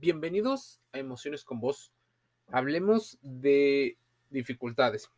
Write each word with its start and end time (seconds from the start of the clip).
Bienvenidos 0.00 0.80
a 0.92 0.98
Emociones 0.98 1.44
con 1.44 1.60
Vos. 1.60 1.92
Hablemos 2.50 3.18
de 3.20 3.96
dificultades 4.30 5.10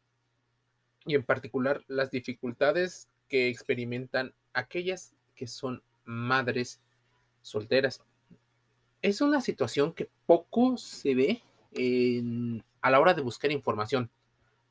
y 1.06 1.14
en 1.14 1.22
particular 1.22 1.84
las 1.86 2.10
dificultades 2.10 3.08
que 3.28 3.48
experimentan 3.48 4.34
aquellas 4.52 5.14
que 5.34 5.46
son 5.46 5.82
madres 6.04 6.80
solteras. 7.42 8.02
Es 9.02 9.20
una 9.20 9.40
situación 9.40 9.92
que 9.92 10.08
poco 10.26 10.76
se 10.76 11.14
ve 11.14 11.42
a 12.80 12.90
la 12.90 13.00
hora 13.00 13.14
de 13.14 13.22
buscar 13.22 13.52
información. 13.52 14.10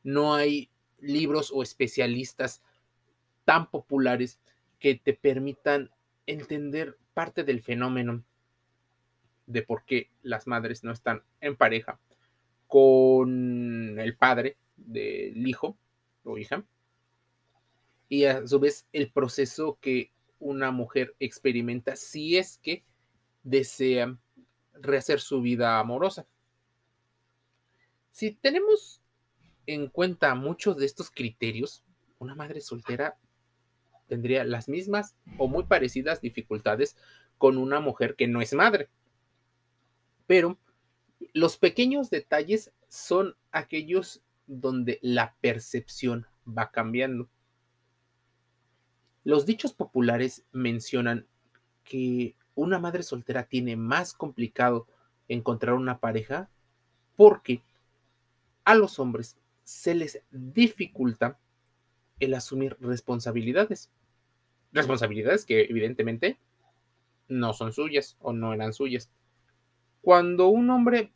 No 0.03 0.33
hay 0.33 0.69
libros 0.99 1.51
o 1.53 1.61
especialistas 1.61 2.61
tan 3.45 3.69
populares 3.69 4.39
que 4.79 4.95
te 4.95 5.13
permitan 5.13 5.91
entender 6.25 6.97
parte 7.13 7.43
del 7.43 7.61
fenómeno 7.61 8.23
de 9.45 9.61
por 9.61 9.85
qué 9.85 10.09
las 10.21 10.47
madres 10.47 10.83
no 10.83 10.91
están 10.91 11.23
en 11.41 11.55
pareja 11.55 11.99
con 12.67 13.99
el 13.99 14.15
padre 14.15 14.57
del 14.75 15.47
hijo 15.47 15.77
o 16.23 16.37
hija. 16.37 16.63
Y 18.09 18.25
a 18.25 18.45
su 18.47 18.59
vez 18.59 18.87
el 18.93 19.11
proceso 19.11 19.77
que 19.81 20.11
una 20.39 20.71
mujer 20.71 21.15
experimenta 21.19 21.95
si 21.95 22.37
es 22.37 22.57
que 22.57 22.83
desea 23.43 24.17
rehacer 24.73 25.19
su 25.19 25.41
vida 25.41 25.79
amorosa. 25.79 26.25
Si 28.11 28.31
tenemos 28.31 29.01
en 29.65 29.87
cuenta 29.87 30.35
muchos 30.35 30.77
de 30.77 30.85
estos 30.85 31.09
criterios, 31.09 31.83
una 32.19 32.35
madre 32.35 32.61
soltera 32.61 33.17
tendría 34.07 34.43
las 34.43 34.67
mismas 34.67 35.15
o 35.37 35.47
muy 35.47 35.63
parecidas 35.63 36.21
dificultades 36.21 36.97
con 37.37 37.57
una 37.57 37.79
mujer 37.79 38.15
que 38.15 38.27
no 38.27 38.41
es 38.41 38.53
madre. 38.53 38.89
Pero 40.27 40.57
los 41.33 41.57
pequeños 41.57 42.09
detalles 42.09 42.71
son 42.87 43.35
aquellos 43.51 44.21
donde 44.47 44.99
la 45.01 45.35
percepción 45.41 46.27
va 46.45 46.71
cambiando. 46.71 47.29
Los 49.23 49.45
dichos 49.45 49.73
populares 49.73 50.45
mencionan 50.51 51.27
que 51.83 52.35
una 52.55 52.79
madre 52.79 53.03
soltera 53.03 53.43
tiene 53.43 53.75
más 53.75 54.13
complicado 54.13 54.87
encontrar 55.27 55.75
una 55.75 55.99
pareja 55.99 56.49
porque 57.15 57.63
a 58.65 58.75
los 58.75 58.99
hombres 58.99 59.37
se 59.63 59.95
les 59.95 60.21
dificulta 60.31 61.39
el 62.19 62.33
asumir 62.33 62.77
responsabilidades. 62.79 63.89
Responsabilidades 64.71 65.45
que 65.45 65.61
evidentemente 65.61 66.37
no 67.27 67.53
son 67.53 67.73
suyas 67.73 68.17
o 68.19 68.33
no 68.33 68.53
eran 68.53 68.73
suyas. 68.73 69.09
Cuando 70.03 70.49
un 70.49 70.69
hombre 70.69 71.13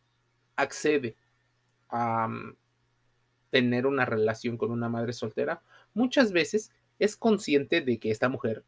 accede 0.56 1.18
a 1.90 2.30
mm, 2.30 2.56
tener 3.50 3.86
una 3.86 4.06
relación 4.06 4.58
con 4.58 4.72
una 4.72 4.88
madre 4.88 5.12
soltera, 5.12 5.62
muchas 5.94 6.32
veces 6.32 6.72
es 6.98 7.18
consciente 7.18 7.82
de 7.82 8.00
que 8.00 8.12
esta 8.12 8.30
mujer 8.30 8.64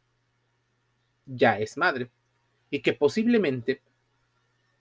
ya 1.24 1.58
es 1.58 1.78
madre 1.78 2.10
y 2.68 2.82
que 2.82 2.92
posiblemente 2.92 3.80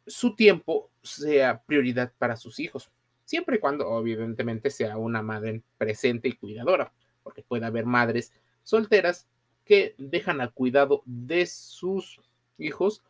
su 0.05 0.35
tiempo 0.35 0.91
sea 1.03 1.61
prioridad 1.61 2.11
para 2.17 2.35
sus 2.35 2.59
hijos, 2.59 2.91
siempre 3.23 3.55
y 3.55 3.59
cuando 3.59 3.97
evidentemente 3.97 4.69
sea 4.69 4.97
una 4.97 5.21
madre 5.21 5.61
presente 5.77 6.27
y 6.27 6.33
cuidadora, 6.33 6.91
porque 7.23 7.43
puede 7.43 7.65
haber 7.65 7.85
madres 7.85 8.33
solteras 8.63 9.25
que 9.63 9.95
dejan 9.97 10.41
al 10.41 10.51
cuidado 10.51 11.01
de 11.05 11.45
sus 11.45 12.19
hijos 12.57 13.03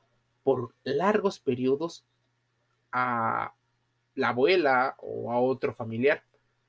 por 0.44 0.76
largos 0.84 1.40
periodos 1.40 2.06
a 2.92 3.54
la 4.16 4.30
abuela 4.30 4.96
o 5.00 5.32
a 5.32 5.40
otro 5.40 5.74
familiar, 5.74 6.24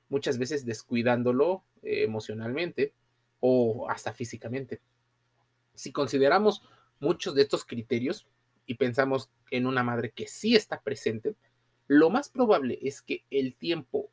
muchas 0.09 0.37
veces 0.37 0.65
descuidándolo 0.65 1.63
eh, 1.83 2.03
emocionalmente 2.03 2.93
o 3.39 3.89
hasta 3.89 4.13
físicamente. 4.13 4.81
Si 5.73 5.91
consideramos 5.91 6.63
muchos 6.99 7.35
de 7.35 7.41
estos 7.41 7.65
criterios 7.65 8.27
y 8.65 8.75
pensamos 8.75 9.29
en 9.49 9.65
una 9.65 9.83
madre 9.83 10.11
que 10.11 10.27
sí 10.27 10.55
está 10.55 10.81
presente, 10.81 11.35
lo 11.87 12.09
más 12.09 12.29
probable 12.29 12.79
es 12.81 13.01
que 13.01 13.25
el 13.29 13.55
tiempo, 13.55 14.11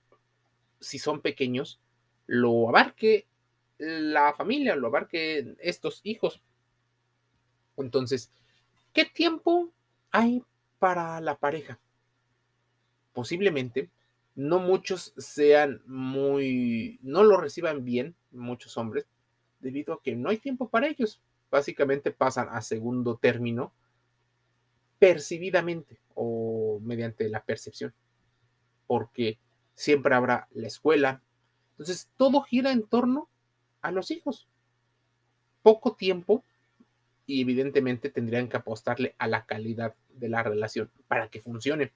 si 0.81 0.99
son 0.99 1.21
pequeños, 1.21 1.81
lo 2.27 2.69
abarque 2.69 3.29
la 3.79 4.35
familia, 4.35 4.75
lo 4.75 4.89
abarque 4.89 5.55
estos 5.61 6.01
hijos. 6.03 6.43
Entonces, 7.77 8.33
¿qué 8.93 9.05
tiempo 9.05 9.73
hay 10.11 10.43
para 10.79 11.21
la 11.21 11.37
pareja? 11.37 11.79
Posiblemente 13.19 13.91
no 14.37 14.61
muchos 14.61 15.13
sean 15.17 15.83
muy, 15.87 17.01
no 17.03 17.25
lo 17.25 17.37
reciban 17.37 17.85
bien, 17.85 18.15
muchos 18.31 18.77
hombres, 18.77 19.07
debido 19.59 19.95
a 19.95 20.01
que 20.01 20.15
no 20.15 20.31
hay 20.31 20.37
tiempo 20.37 20.69
para 20.69 20.87
ellos. 20.87 21.21
Básicamente 21.51 22.13
pasan 22.13 22.47
a 22.49 22.61
segundo 22.61 23.17
término 23.17 23.73
percibidamente 25.01 25.99
o 26.15 26.79
mediante 26.81 27.29
la 27.29 27.43
percepción, 27.43 27.93
porque 28.87 29.37
siempre 29.75 30.15
habrá 30.15 30.47
la 30.53 30.69
escuela. 30.69 31.21
Entonces, 31.73 32.09
todo 32.17 32.43
gira 32.43 32.71
en 32.71 32.85
torno 32.85 33.29
a 33.83 33.91
los 33.91 34.13
hijos. 34.13 34.47
Poco 35.65 35.97
tiempo 35.97 36.45
y 37.27 37.41
evidentemente 37.41 38.11
tendrían 38.11 38.49
que 38.49 38.59
apostarle 38.59 39.17
a 39.19 39.27
la 39.27 39.45
calidad 39.45 39.97
de 40.09 40.29
la 40.29 40.45
relación 40.45 40.89
para 41.09 41.27
que 41.27 41.43
funcione 41.43 41.91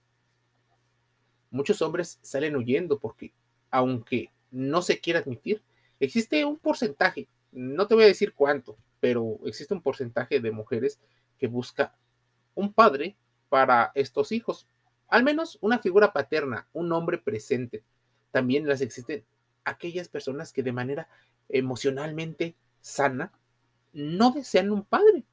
muchos 1.52 1.80
hombres 1.82 2.18
salen 2.22 2.56
huyendo 2.56 2.98
porque, 2.98 3.32
aunque 3.70 4.30
no 4.50 4.82
se 4.82 4.98
quiera 4.98 5.20
admitir, 5.20 5.62
existe 6.00 6.44
un 6.44 6.58
porcentaje, 6.58 7.28
no 7.52 7.86
te 7.86 7.94
voy 7.94 8.04
a 8.04 8.08
decir 8.08 8.32
cuánto, 8.34 8.76
pero 8.98 9.38
existe 9.44 9.74
un 9.74 9.82
porcentaje 9.82 10.40
de 10.40 10.50
mujeres 10.50 10.98
que 11.38 11.46
busca 11.46 11.94
un 12.54 12.72
padre 12.72 13.16
para 13.48 13.92
estos 13.94 14.32
hijos, 14.32 14.66
al 15.08 15.22
menos 15.22 15.58
una 15.60 15.78
figura 15.78 16.12
paterna, 16.12 16.66
un 16.72 16.90
hombre 16.92 17.18
presente. 17.18 17.82
También 18.30 18.66
las 18.66 18.80
existen 18.80 19.24
aquellas 19.64 20.08
personas 20.08 20.52
que 20.52 20.62
de 20.62 20.72
manera 20.72 21.08
emocionalmente 21.48 22.56
sana 22.80 23.32
no 23.92 24.30
desean 24.30 24.72
un 24.72 24.84
padre, 24.84 25.24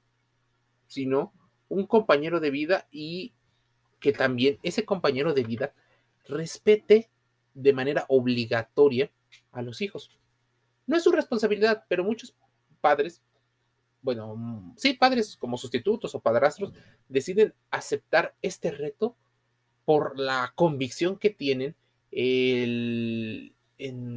sino 0.87 1.31
un 1.69 1.85
compañero 1.85 2.39
de 2.39 2.49
vida 2.49 2.87
y 2.91 3.33
que 3.99 4.11
también 4.11 4.59
ese 4.63 4.85
compañero 4.85 5.33
de 5.33 5.43
vida 5.43 5.73
respete 6.29 7.09
de 7.53 7.73
manera 7.73 8.05
obligatoria 8.07 9.11
a 9.51 9.61
los 9.61 9.81
hijos. 9.81 10.17
No 10.87 10.95
es 10.95 11.03
su 11.03 11.11
responsabilidad, 11.11 11.83
pero 11.87 12.03
muchos 12.03 12.33
padres, 12.81 13.21
bueno, 14.01 14.73
sí, 14.77 14.93
padres 14.93 15.35
como 15.35 15.57
sustitutos 15.57 16.15
o 16.15 16.19
padrastros, 16.19 16.71
deciden 17.09 17.53
aceptar 17.69 18.33
este 18.41 18.71
reto 18.71 19.15
por 19.85 20.17
la 20.17 20.53
convicción 20.55 21.17
que 21.17 21.29
tienen 21.29 21.75
en 22.11 23.51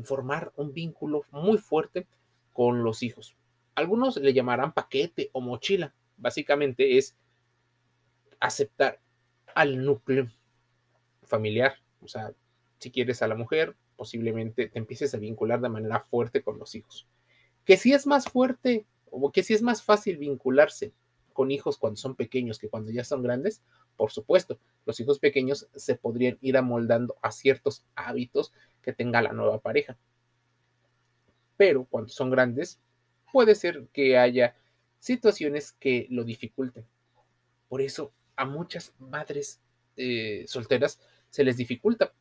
formar 0.04 0.52
un 0.56 0.72
vínculo 0.72 1.24
muy 1.30 1.58
fuerte 1.58 2.06
con 2.52 2.84
los 2.84 3.02
hijos. 3.02 3.34
Algunos 3.74 4.16
le 4.16 4.32
llamarán 4.32 4.72
paquete 4.72 5.30
o 5.32 5.40
mochila. 5.40 5.94
Básicamente 6.16 6.98
es 6.98 7.16
aceptar 8.38 9.00
al 9.54 9.84
núcleo 9.84 10.28
familiar 11.22 11.76
o 12.02 12.08
sea, 12.08 12.32
si 12.78 12.90
quieres 12.90 13.22
a 13.22 13.28
la 13.28 13.34
mujer, 13.34 13.76
posiblemente 13.96 14.68
te 14.68 14.78
empieces 14.78 15.14
a 15.14 15.18
vincular 15.18 15.60
de 15.60 15.68
manera 15.68 16.00
fuerte 16.00 16.42
con 16.42 16.58
los 16.58 16.74
hijos. 16.74 17.06
Que 17.64 17.76
si 17.76 17.92
es 17.92 18.06
más 18.06 18.26
fuerte 18.26 18.86
o 19.10 19.30
que 19.30 19.42
si 19.42 19.54
es 19.54 19.62
más 19.62 19.82
fácil 19.82 20.16
vincularse 20.16 20.92
con 21.32 21.50
hijos 21.50 21.78
cuando 21.78 21.96
son 21.96 22.16
pequeños 22.16 22.58
que 22.58 22.68
cuando 22.68 22.90
ya 22.90 23.04
son 23.04 23.22
grandes, 23.22 23.62
por 23.96 24.10
supuesto, 24.10 24.58
los 24.84 24.98
hijos 25.00 25.18
pequeños 25.18 25.68
se 25.74 25.94
podrían 25.94 26.38
ir 26.40 26.56
amoldando 26.56 27.16
a 27.22 27.30
ciertos 27.30 27.84
hábitos 27.94 28.52
que 28.82 28.92
tenga 28.92 29.22
la 29.22 29.32
nueva 29.32 29.60
pareja. 29.60 29.96
Pero 31.56 31.84
cuando 31.84 32.10
son 32.10 32.30
grandes, 32.30 32.80
puede 33.32 33.54
ser 33.54 33.86
que 33.92 34.18
haya 34.18 34.56
situaciones 34.98 35.72
que 35.72 36.06
lo 36.10 36.24
dificulten. 36.24 36.84
Por 37.68 37.80
eso 37.80 38.12
a 38.36 38.44
muchas 38.44 38.92
madres 38.98 39.60
eh, 39.96 40.44
solteras 40.48 41.00
se 41.32 41.44
les 41.44 41.56
dificulta. 41.56 42.12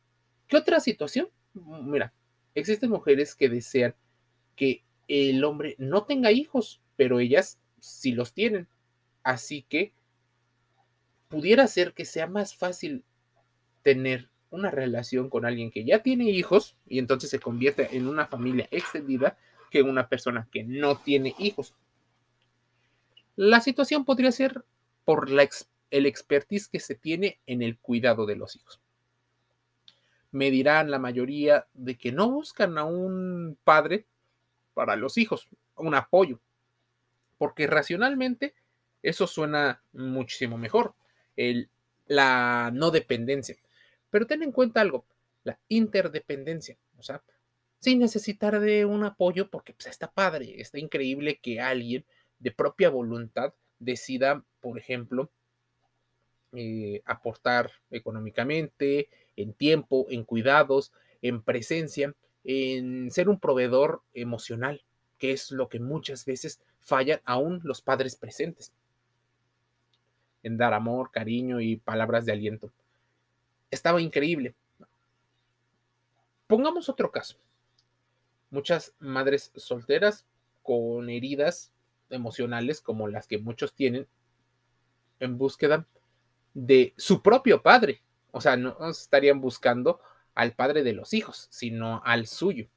¿Qué 0.48 0.56
otra 0.56 0.80
situación? 0.80 1.28
Mira, 1.52 2.14
existen 2.54 2.90
mujeres 2.90 3.34
que 3.34 3.50
desean 3.50 3.94
que 4.56 4.82
el 5.06 5.44
hombre 5.44 5.76
no 5.78 6.04
tenga 6.04 6.32
hijos, 6.32 6.80
pero 6.96 7.20
ellas 7.20 7.60
sí 7.78 8.12
los 8.12 8.32
tienen. 8.32 8.66
Así 9.22 9.66
que 9.68 9.92
pudiera 11.28 11.66
ser 11.66 11.92
que 11.92 12.06
sea 12.06 12.26
más 12.26 12.56
fácil 12.56 13.04
tener 13.82 14.30
una 14.50 14.70
relación 14.70 15.28
con 15.28 15.44
alguien 15.44 15.70
que 15.70 15.84
ya 15.84 16.02
tiene 16.02 16.30
hijos 16.30 16.76
y 16.86 16.98
entonces 16.98 17.28
se 17.28 17.38
convierte 17.38 17.94
en 17.94 18.08
una 18.08 18.26
familia 18.26 18.66
extendida 18.70 19.36
que 19.70 19.82
una 19.82 20.08
persona 20.08 20.48
que 20.50 20.64
no 20.64 20.96
tiene 20.96 21.34
hijos. 21.38 21.74
La 23.36 23.60
situación 23.60 24.06
podría 24.06 24.32
ser 24.32 24.64
por 25.04 25.28
el 25.90 26.06
expertise 26.06 26.68
que 26.68 26.80
se 26.80 26.94
tiene 26.94 27.40
en 27.46 27.60
el 27.60 27.76
cuidado 27.76 28.24
de 28.24 28.36
los 28.36 28.56
hijos. 28.56 28.80
Me 30.32 30.50
dirán 30.50 30.90
la 30.90 30.98
mayoría 30.98 31.66
de 31.74 31.96
que 31.96 32.10
no 32.10 32.30
buscan 32.30 32.76
a 32.78 32.84
un 32.84 33.56
padre 33.64 34.06
para 34.74 34.96
los 34.96 35.18
hijos, 35.18 35.48
un 35.76 35.94
apoyo, 35.94 36.40
porque 37.38 37.66
racionalmente 37.66 38.54
eso 39.02 39.26
suena 39.26 39.82
muchísimo 39.92 40.58
mejor, 40.58 40.94
el, 41.36 41.68
la 42.06 42.70
no 42.72 42.90
dependencia. 42.90 43.56
Pero 44.10 44.26
ten 44.26 44.42
en 44.42 44.52
cuenta 44.52 44.80
algo, 44.80 45.04
la 45.44 45.58
interdependencia, 45.68 46.76
o 46.98 47.02
sea, 47.02 47.22
sin 47.78 47.98
necesitar 47.98 48.60
de 48.60 48.84
un 48.84 49.04
apoyo, 49.04 49.50
porque 49.50 49.72
pues, 49.72 49.88
está 49.88 50.10
padre, 50.10 50.60
está 50.60 50.78
increíble 50.78 51.40
que 51.42 51.60
alguien 51.60 52.04
de 52.38 52.52
propia 52.52 52.90
voluntad 52.90 53.54
decida, 53.80 54.44
por 54.60 54.78
ejemplo, 54.78 55.30
eh, 56.52 57.02
aportar 57.06 57.70
económicamente, 57.90 59.08
en 59.36 59.52
tiempo, 59.52 60.06
en 60.10 60.24
cuidados, 60.24 60.92
en 61.22 61.42
presencia, 61.42 62.14
en 62.44 63.10
ser 63.10 63.28
un 63.28 63.38
proveedor 63.38 64.02
emocional, 64.14 64.82
que 65.18 65.32
es 65.32 65.50
lo 65.50 65.68
que 65.68 65.80
muchas 65.80 66.24
veces 66.24 66.60
fallan 66.80 67.20
aún 67.24 67.60
los 67.62 67.80
padres 67.82 68.16
presentes, 68.16 68.72
en 70.42 70.56
dar 70.56 70.74
amor, 70.74 71.10
cariño 71.10 71.60
y 71.60 71.76
palabras 71.76 72.26
de 72.26 72.32
aliento. 72.32 72.72
Estaba 73.70 74.00
increíble. 74.00 74.54
Pongamos 76.46 76.88
otro 76.88 77.10
caso 77.10 77.38
muchas 78.52 78.94
madres 79.00 79.50
solteras 79.56 80.26
con 80.62 81.08
heridas 81.08 81.72
emocionales 82.10 82.80
como 82.80 83.08
las 83.08 83.26
que 83.26 83.38
muchos 83.38 83.74
tienen 83.74 84.06
en 85.18 85.38
búsqueda 85.38 85.86
de 86.54 86.92
su 86.96 87.22
propio 87.22 87.62
padre. 87.62 88.02
O 88.32 88.40
sea, 88.40 88.56
no 88.56 88.76
estarían 88.90 89.40
buscando 89.40 90.00
al 90.34 90.52
padre 90.54 90.82
de 90.82 90.94
los 90.94 91.12
hijos, 91.12 91.46
sino 91.50 92.02
al 92.04 92.26
suyo, 92.26 92.68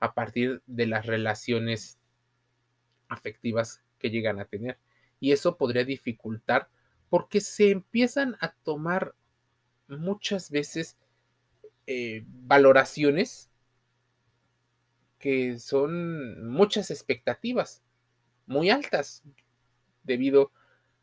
a 0.00 0.12
partir 0.12 0.62
de 0.66 0.86
las 0.86 1.06
relaciones 1.06 1.98
afectivas 3.08 3.82
que 3.98 4.10
llegan 4.10 4.40
a 4.40 4.44
tener. 4.44 4.78
Y 5.20 5.32
eso 5.32 5.56
podría 5.56 5.84
dificultar 5.84 6.68
porque 7.08 7.40
se 7.40 7.70
empiezan 7.70 8.36
a 8.40 8.52
tomar 8.52 9.14
muchas 9.88 10.50
veces 10.50 10.96
eh, 11.86 12.24
valoraciones 12.26 13.50
que 15.18 15.58
son 15.58 16.48
muchas 16.48 16.90
expectativas 16.90 17.82
muy 18.46 18.70
altas 18.70 19.22
debido 20.02 20.50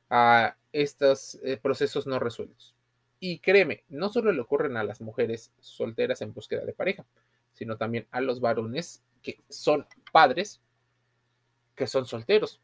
a 0.09 0.57
estos 0.71 1.39
eh, 1.43 1.57
procesos 1.57 2.07
no 2.07 2.19
resueltos. 2.19 2.76
Y 3.19 3.39
créeme, 3.39 3.83
no 3.89 4.09
solo 4.09 4.31
le 4.31 4.41
ocurren 4.41 4.77
a 4.77 4.83
las 4.83 5.01
mujeres 5.01 5.51
solteras 5.59 6.21
en 6.21 6.33
búsqueda 6.33 6.65
de 6.65 6.73
pareja, 6.73 7.05
sino 7.53 7.77
también 7.77 8.07
a 8.11 8.21
los 8.21 8.39
varones 8.39 9.03
que 9.23 9.39
son 9.49 9.87
padres, 10.11 10.61
que 11.75 11.87
son 11.87 12.05
solteros. 12.05 12.61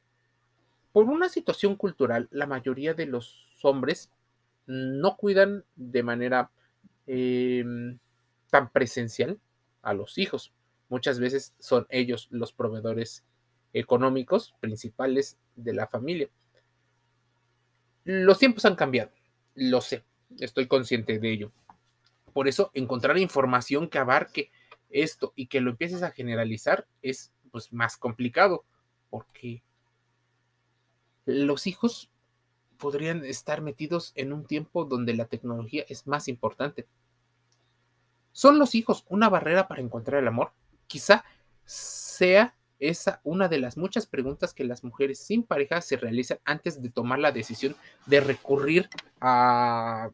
Por 0.91 1.05
una 1.05 1.27
situación 1.27 1.75
cultural, 1.75 2.27
la 2.31 2.45
mayoría 2.45 2.93
de 2.93 3.07
los 3.07 3.57
hombres 3.63 4.11
no 4.67 5.17
cuidan 5.17 5.65
de 5.75 6.03
manera 6.03 6.51
em, 7.07 7.97
tan 8.51 8.71
presencial 8.71 9.39
a 9.81 9.93
los 9.93 10.19
hijos. 10.19 10.53
Muchas 10.89 11.19
veces 11.19 11.55
son 11.59 11.87
ellos 11.89 12.27
los 12.29 12.53
proveedores 12.53 13.23
económicos 13.73 14.53
principales 14.59 15.37
de 15.55 15.73
la 15.73 15.87
familia. 15.87 16.29
Los 18.05 18.37
tiempos 18.37 18.65
han 18.65 18.75
cambiado, 18.75 19.11
lo 19.55 19.81
sé, 19.81 20.03
estoy 20.39 20.67
consciente 20.67 21.19
de 21.19 21.31
ello. 21.31 21.51
Por 22.33 22.47
eso, 22.47 22.71
encontrar 22.73 23.17
información 23.17 23.87
que 23.87 23.99
abarque 23.99 24.51
esto 24.89 25.33
y 25.35 25.47
que 25.47 25.61
lo 25.61 25.71
empieces 25.71 26.03
a 26.03 26.11
generalizar 26.11 26.87
es 27.01 27.31
pues, 27.51 27.71
más 27.73 27.97
complicado, 27.97 28.65
porque 29.09 29.63
los 31.25 31.67
hijos 31.67 32.09
podrían 32.77 33.23
estar 33.23 33.61
metidos 33.61 34.11
en 34.15 34.33
un 34.33 34.45
tiempo 34.45 34.85
donde 34.85 35.13
la 35.13 35.25
tecnología 35.25 35.85
es 35.87 36.07
más 36.07 36.27
importante. 36.27 36.87
¿Son 38.31 38.57
los 38.57 38.75
hijos 38.75 39.05
una 39.07 39.29
barrera 39.29 39.67
para 39.67 39.81
encontrar 39.81 40.21
el 40.21 40.27
amor? 40.27 40.51
Quizá 40.87 41.23
sea 41.65 42.55
esa 42.79 43.21
una 43.23 43.47
de 43.47 43.59
las 43.59 43.77
muchas 43.77 44.05
preguntas 44.07 44.53
que 44.53 44.65
las 44.65 44.83
mujeres 44.83 45.19
sin 45.19 45.43
pareja 45.43 45.79
se 45.81 45.95
realizan 45.95 46.39
antes 46.43 46.81
de 46.81 46.89
tomar 46.89 47.19
la 47.19 47.31
decisión 47.31 47.75
de 48.05 48.19
recurrir 48.19 48.89
a 49.21 50.09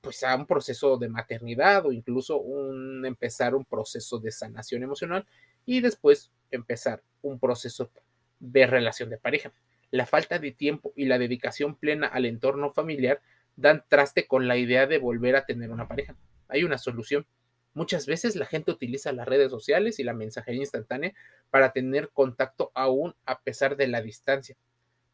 pues 0.00 0.22
a 0.24 0.34
un 0.34 0.46
proceso 0.46 0.96
de 0.96 1.08
maternidad 1.08 1.86
o 1.86 1.92
incluso 1.92 2.38
un 2.38 3.04
empezar 3.04 3.54
un 3.54 3.64
proceso 3.64 4.18
de 4.18 4.30
sanación 4.30 4.82
emocional 4.82 5.26
y 5.66 5.80
después 5.80 6.30
empezar 6.50 7.02
un 7.22 7.38
proceso 7.38 7.90
de 8.38 8.66
relación 8.66 9.10
de 9.10 9.18
pareja. 9.18 9.52
La 9.90 10.06
falta 10.06 10.38
de 10.38 10.52
tiempo 10.52 10.92
y 10.96 11.06
la 11.06 11.18
dedicación 11.18 11.74
plena 11.74 12.06
al 12.06 12.24
entorno 12.24 12.72
familiar 12.72 13.20
dan 13.56 13.84
traste 13.88 14.26
con 14.26 14.48
la 14.48 14.56
idea 14.56 14.86
de 14.86 14.98
volver 14.98 15.36
a 15.36 15.44
tener 15.44 15.70
una 15.70 15.88
pareja. 15.88 16.16
Hay 16.48 16.64
una 16.64 16.78
solución 16.78 17.26
Muchas 17.72 18.06
veces 18.06 18.34
la 18.34 18.46
gente 18.46 18.72
utiliza 18.72 19.12
las 19.12 19.28
redes 19.28 19.50
sociales 19.50 20.00
y 20.00 20.04
la 20.04 20.12
mensajería 20.12 20.60
instantánea 20.60 21.14
para 21.50 21.72
tener 21.72 22.10
contacto 22.10 22.72
aún 22.74 23.14
a 23.26 23.40
pesar 23.40 23.76
de 23.76 23.86
la 23.86 24.02
distancia. 24.02 24.56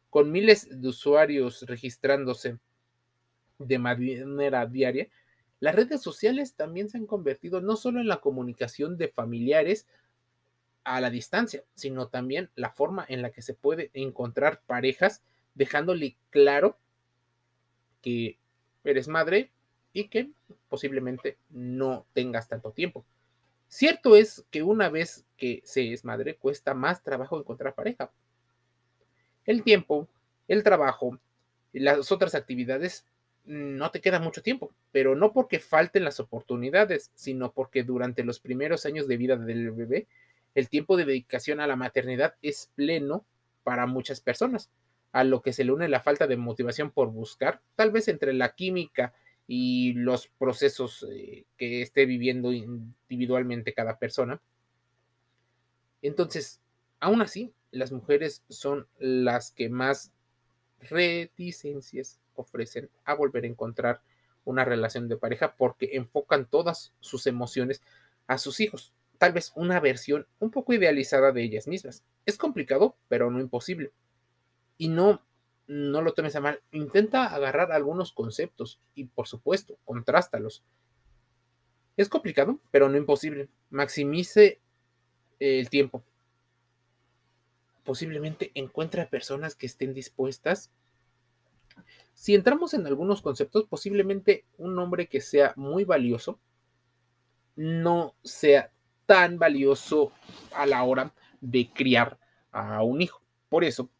Con 0.09 0.31
miles 0.31 0.67
de 0.69 0.87
usuarios 0.87 1.63
registrándose 1.67 2.57
de 3.59 3.79
manera 3.79 4.65
diaria, 4.65 5.07
las 5.59 5.75
redes 5.75 6.01
sociales 6.01 6.53
también 6.53 6.89
se 6.89 6.97
han 6.97 7.07
convertido 7.07 7.61
no 7.61 7.75
solo 7.75 7.99
en 7.99 8.07
la 8.07 8.21
comunicación 8.21 8.97
de 8.97 9.07
familiares 9.07 9.87
a 10.83 11.01
la 11.01 11.09
distancia, 11.09 11.63
sino 11.73 12.07
también 12.07 12.49
la 12.55 12.71
forma 12.71 13.05
en 13.09 13.21
la 13.21 13.31
que 13.31 13.41
se 13.41 13.53
puede 13.53 13.89
encontrar 13.93 14.61
parejas, 14.65 15.23
dejándole 15.55 16.15
claro 16.29 16.77
que 18.01 18.37
eres 18.83 19.07
madre, 19.07 19.51
y 19.97 20.09
que 20.09 20.29
posiblemente 20.69 21.39
no 21.49 22.05
tengas 22.13 22.47
tanto 22.47 22.71
tiempo. 22.71 23.03
Cierto 23.67 24.15
es 24.15 24.45
que 24.51 24.61
una 24.61 24.89
vez 24.89 25.25
que 25.37 25.61
se 25.65 25.91
es 25.91 26.05
madre 26.05 26.35
cuesta 26.35 26.75
más 26.75 27.01
trabajo 27.01 27.39
encontrar 27.39 27.73
pareja. 27.73 28.11
El 29.43 29.63
tiempo, 29.63 30.07
el 30.47 30.61
trabajo 30.61 31.19
las 31.73 32.11
otras 32.11 32.35
actividades 32.35 33.05
no 33.47 33.91
te 33.91 34.01
queda 34.01 34.19
mucho 34.19 34.41
tiempo, 34.41 34.73
pero 34.91 35.15
no 35.15 35.31
porque 35.31 35.59
falten 35.59 36.03
las 36.03 36.19
oportunidades, 36.19 37.11
sino 37.15 37.53
porque 37.53 37.83
durante 37.83 38.23
los 38.23 38.39
primeros 38.39 38.85
años 38.85 39.07
de 39.07 39.17
vida 39.17 39.37
del 39.37 39.71
bebé, 39.71 40.07
el 40.53 40.69
tiempo 40.69 40.97
de 40.97 41.05
dedicación 41.05 41.61
a 41.61 41.67
la 41.67 41.77
maternidad 41.77 42.35
es 42.41 42.69
pleno 42.75 43.25
para 43.63 43.85
muchas 43.85 44.19
personas, 44.19 44.69
a 45.13 45.23
lo 45.23 45.41
que 45.41 45.53
se 45.53 45.63
le 45.63 45.71
une 45.71 45.87
la 45.87 46.01
falta 46.01 46.27
de 46.27 46.35
motivación 46.35 46.91
por 46.91 47.11
buscar, 47.11 47.61
tal 47.75 47.91
vez 47.91 48.09
entre 48.09 48.33
la 48.33 48.53
química 48.53 49.13
y 49.47 49.93
los 49.93 50.27
procesos 50.27 51.05
eh, 51.09 51.45
que 51.57 51.81
esté 51.81 52.05
viviendo 52.05 52.51
individualmente 52.51 53.73
cada 53.73 53.97
persona. 53.97 54.41
Entonces, 56.01 56.59
aún 56.99 57.21
así, 57.21 57.53
las 57.71 57.93
mujeres 57.93 58.43
son 58.49 58.87
las 58.99 59.51
que 59.51 59.69
más 59.69 60.11
reticencias 60.81 62.19
ofrecen 62.37 62.89
a 63.05 63.13
volver 63.13 63.43
a 63.43 63.47
encontrar 63.47 64.01
una 64.45 64.63
relación 64.63 65.09
de 65.09 65.17
pareja 65.17 65.55
porque 65.55 65.91
enfocan 65.93 66.45
todas 66.45 66.93
sus 66.99 67.27
emociones 67.27 67.81
a 68.27 68.37
sus 68.37 68.59
hijos. 68.59 68.93
Tal 69.17 69.33
vez 69.33 69.51
una 69.55 69.79
versión 69.79 70.27
un 70.39 70.51
poco 70.51 70.73
idealizada 70.73 71.31
de 71.31 71.43
ellas 71.43 71.67
mismas. 71.67 72.03
Es 72.25 72.37
complicado, 72.37 72.95
pero 73.09 73.29
no 73.31 73.39
imposible. 73.39 73.91
Y 74.77 74.89
no 74.89 75.21
no 75.67 76.01
lo 76.01 76.13
tomes 76.13 76.35
a 76.35 76.41
mal. 76.41 76.61
Intenta 76.71 77.25
agarrar 77.25 77.71
algunos 77.71 78.13
conceptos 78.13 78.79
y, 78.95 79.05
por 79.05 79.27
supuesto, 79.27 79.77
contrástalos. 79.83 80.63
Es 81.97 82.09
complicado, 82.09 82.59
pero 82.71 82.89
no 82.89 82.97
imposible. 82.97 83.49
Maximice 83.69 84.59
el 85.39 85.69
tiempo. 85.69 86.03
Posiblemente 87.83 88.51
encuentre 88.53 89.01
a 89.01 89.09
personas 89.09 89.55
que 89.55 89.65
estén 89.65 89.93
dispuestas. 89.93 90.71
Si 92.17 92.33
entramos 92.33 92.73
en 92.73 92.87
algunos 92.87 93.21
conceptos, 93.21 93.67
posiblemente 93.67 94.43
un 94.57 94.79
hombre 94.79 95.05
que 95.05 95.21
sea 95.21 95.53
muy 95.55 95.83
valioso 95.83 96.39
no 97.55 98.15
sea 98.23 98.71
tan 99.05 99.37
valioso 99.37 100.11
a 100.55 100.65
la 100.65 100.83
hora 100.83 101.13
de 101.41 101.69
criar 101.71 102.19
a 102.51 102.81
un 102.81 103.03
hijo. 103.03 103.21
Por 103.49 103.63
eso, 103.63 103.91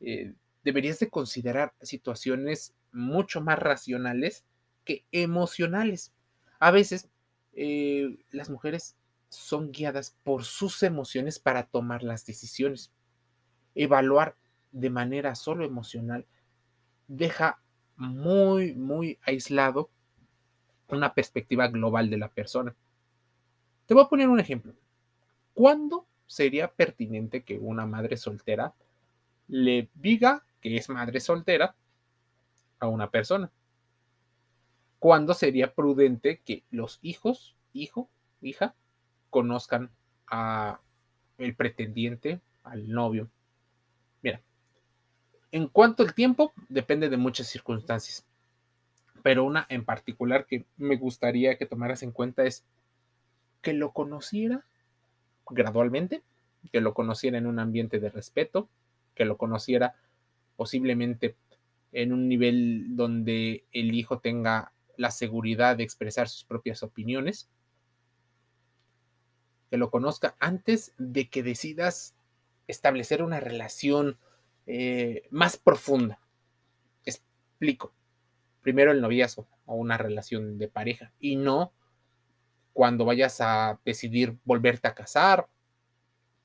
eh, 0.00 0.34
deberías 0.64 0.98
de 0.98 1.08
considerar 1.08 1.72
situaciones 1.80 2.74
mucho 2.90 3.40
más 3.40 3.60
racionales 3.60 4.44
que 4.84 5.06
emocionales. 5.12 6.12
A 6.58 6.72
veces 6.72 7.10
eh, 7.52 8.18
las 8.32 8.50
mujeres 8.50 8.96
son 9.28 9.70
guiadas 9.70 10.16
por 10.24 10.42
sus 10.42 10.82
emociones 10.82 11.38
para 11.38 11.62
tomar 11.68 12.02
las 12.02 12.26
decisiones. 12.26 12.90
Evaluar 13.76 14.36
de 14.72 14.90
manera 14.90 15.36
solo 15.36 15.64
emocional 15.64 16.26
deja 17.08 17.60
muy, 17.96 18.74
muy 18.74 19.18
aislado 19.22 19.90
una 20.88 21.14
perspectiva 21.14 21.68
global 21.68 22.10
de 22.10 22.18
la 22.18 22.28
persona. 22.28 22.74
Te 23.86 23.94
voy 23.94 24.04
a 24.04 24.08
poner 24.08 24.28
un 24.28 24.40
ejemplo. 24.40 24.74
¿Cuándo 25.54 26.06
sería 26.26 26.68
pertinente 26.68 27.42
que 27.42 27.58
una 27.58 27.86
madre 27.86 28.16
soltera 28.16 28.74
le 29.48 29.88
diga 29.94 30.44
que 30.60 30.76
es 30.76 30.88
madre 30.88 31.20
soltera 31.20 31.74
a 32.78 32.88
una 32.88 33.10
persona? 33.10 33.50
¿Cuándo 34.98 35.34
sería 35.34 35.74
prudente 35.74 36.40
que 36.44 36.62
los 36.70 36.98
hijos, 37.02 37.56
hijo, 37.72 38.08
hija, 38.40 38.74
conozcan 39.30 39.90
a 40.28 40.80
el 41.38 41.56
pretendiente, 41.56 42.40
al 42.62 42.88
novio? 42.88 43.28
En 45.52 45.68
cuanto 45.68 46.02
al 46.02 46.14
tiempo, 46.14 46.52
depende 46.70 47.10
de 47.10 47.18
muchas 47.18 47.46
circunstancias, 47.46 48.24
pero 49.22 49.44
una 49.44 49.66
en 49.68 49.84
particular 49.84 50.46
que 50.46 50.64
me 50.78 50.96
gustaría 50.96 51.56
que 51.58 51.66
tomaras 51.66 52.02
en 52.02 52.10
cuenta 52.10 52.44
es 52.44 52.64
que 53.60 53.74
lo 53.74 53.92
conociera 53.92 54.64
gradualmente, 55.48 56.22
que 56.72 56.80
lo 56.80 56.94
conociera 56.94 57.36
en 57.36 57.46
un 57.46 57.58
ambiente 57.58 58.00
de 58.00 58.08
respeto, 58.08 58.68
que 59.14 59.26
lo 59.26 59.36
conociera 59.36 59.94
posiblemente 60.56 61.36
en 61.92 62.14
un 62.14 62.28
nivel 62.28 62.96
donde 62.96 63.64
el 63.72 63.94
hijo 63.94 64.20
tenga 64.20 64.72
la 64.96 65.10
seguridad 65.10 65.76
de 65.76 65.84
expresar 65.84 66.30
sus 66.30 66.44
propias 66.44 66.82
opiniones, 66.82 67.50
que 69.70 69.76
lo 69.76 69.90
conozca 69.90 70.34
antes 70.38 70.94
de 70.96 71.28
que 71.28 71.42
decidas 71.42 72.14
establecer 72.68 73.22
una 73.22 73.40
relación 73.40 74.16
eh, 74.66 75.26
más 75.30 75.56
profunda. 75.56 76.18
Explico. 77.04 77.92
Primero 78.60 78.92
el 78.92 79.00
noviazgo 79.00 79.48
o 79.66 79.74
una 79.74 79.98
relación 79.98 80.58
de 80.58 80.68
pareja 80.68 81.12
y 81.18 81.36
no 81.36 81.72
cuando 82.72 83.04
vayas 83.04 83.40
a 83.40 83.80
decidir 83.84 84.36
volverte 84.44 84.88
a 84.88 84.94
casar 84.94 85.48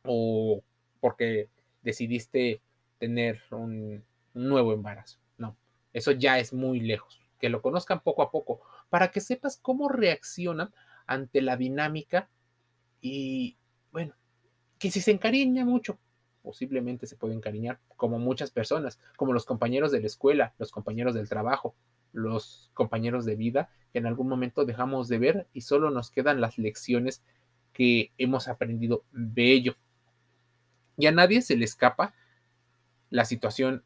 o 0.04 0.64
porque 1.00 1.50
decidiste 1.82 2.62
tener 2.98 3.42
un, 3.52 4.04
nuevo 4.34 4.74
embarazo. 4.74 5.20
No, 5.38 5.58
eso 5.94 6.12
ya 6.12 6.40
es 6.40 6.54
muy 6.54 6.80
lejos. 6.80 7.22
Que 7.40 7.50
lo 7.50 7.62
conozcan 7.62 8.02
poco 8.02 8.22
a 8.22 8.32
poco 8.32 8.62
para 8.90 9.12
que 9.12 9.22
sepas 9.22 9.58
cómo 9.58 9.90
reaccionan 9.90 10.74
ante 11.06 11.42
la 11.42 11.58
dinámica 11.58 12.30
y, 13.02 13.58
bueno, 13.92 14.14
que 14.80 14.92
si 14.92 15.02
se 15.02 15.12
encariña 15.12 15.66
mucho, 15.66 16.00
posiblemente 16.48 17.08
se 17.08 17.18
puede 17.18 17.34
encariñar, 17.34 17.78
como 17.98 18.20
muchas 18.20 18.52
personas, 18.52 19.02
como 19.18 19.34
los 19.34 19.44
compañeros 19.44 19.92
de 19.92 20.00
la 20.00 20.08
escuela, 20.08 20.54
los 20.58 20.72
compañeros 20.72 21.14
del 21.14 21.28
trabajo, 21.28 21.76
los 22.14 22.72
compañeros 22.74 23.26
de 23.26 23.36
vida, 23.36 23.70
que 23.92 24.00
en 24.00 24.06
algún 24.06 24.30
momento 24.30 24.64
dejamos 24.64 25.10
de 25.10 25.20
ver 25.20 25.48
y 25.52 25.60
solo 25.60 25.92
nos 25.92 26.10
quedan 26.10 26.40
las 26.40 26.58
lecciones 26.58 27.22
que 27.74 28.14
hemos 28.18 28.48
aprendido 28.48 29.04
de 29.12 29.52
ello. 29.52 29.76
Y 30.96 31.08
a 31.08 31.12
nadie 31.12 31.42
se 31.42 31.58
le 31.58 31.66
escapa 31.66 32.14
la 33.10 33.26
situación 33.26 33.84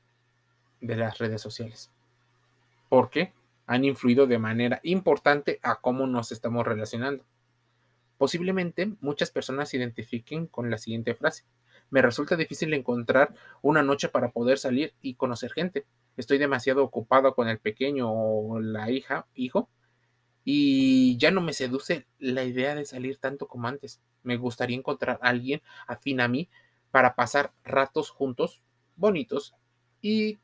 de 0.81 0.97
las 0.97 1.17
redes 1.17 1.41
sociales, 1.41 1.89
porque 2.89 3.33
han 3.65 3.85
influido 3.85 4.27
de 4.27 4.37
manera 4.37 4.81
importante 4.83 5.59
a 5.63 5.81
cómo 5.81 6.05
nos 6.05 6.31
estamos 6.31 6.63
relacionando. 6.63 7.25
Posiblemente 8.19 8.93
muchas 9.01 9.31
personas 9.31 9.69
se 9.69 9.77
identifiquen 9.77 10.45
con 10.45 10.69
la 10.69 10.77
siguiente 10.77 11.15
frase. 11.15 11.43
Me 11.91 12.01
resulta 12.01 12.38
difícil 12.38 12.74
encontrar 12.74 13.36
una 13.62 13.83
noche 13.83 14.07
para 14.07 14.31
poder 14.31 14.57
salir 14.57 14.93
y 15.01 15.15
conocer 15.15 15.51
gente. 15.51 15.86
Estoy 16.15 16.38
demasiado 16.38 16.83
ocupado 16.83 17.36
con 17.36 17.50
el 17.50 17.60
pequeño 17.60 18.10
o 18.10 18.62
la 18.62 18.89
hija, 18.89 19.27
hijo, 19.36 19.69
y 20.45 21.17
ya 21.17 21.31
no 21.31 21.41
me 21.41 21.51
seduce 21.51 22.07
la 22.17 22.45
idea 22.45 22.75
de 22.75 22.86
salir 22.86 23.17
tanto 23.17 23.48
como 23.50 23.67
antes. 23.67 24.01
Me 24.24 24.38
gustaría 24.38 24.77
encontrar 24.77 25.19
a 25.21 25.27
alguien 25.27 25.62
afín 25.86 26.21
a 26.21 26.29
mí 26.29 26.50
para 26.91 27.13
pasar 27.13 27.51
ratos 27.65 28.10
juntos 28.10 28.63
bonitos 28.95 29.53
y 30.01 30.39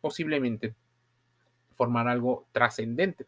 posiblemente 0.00 0.76
formar 1.74 2.06
algo 2.06 2.46
trascendente. 2.52 3.26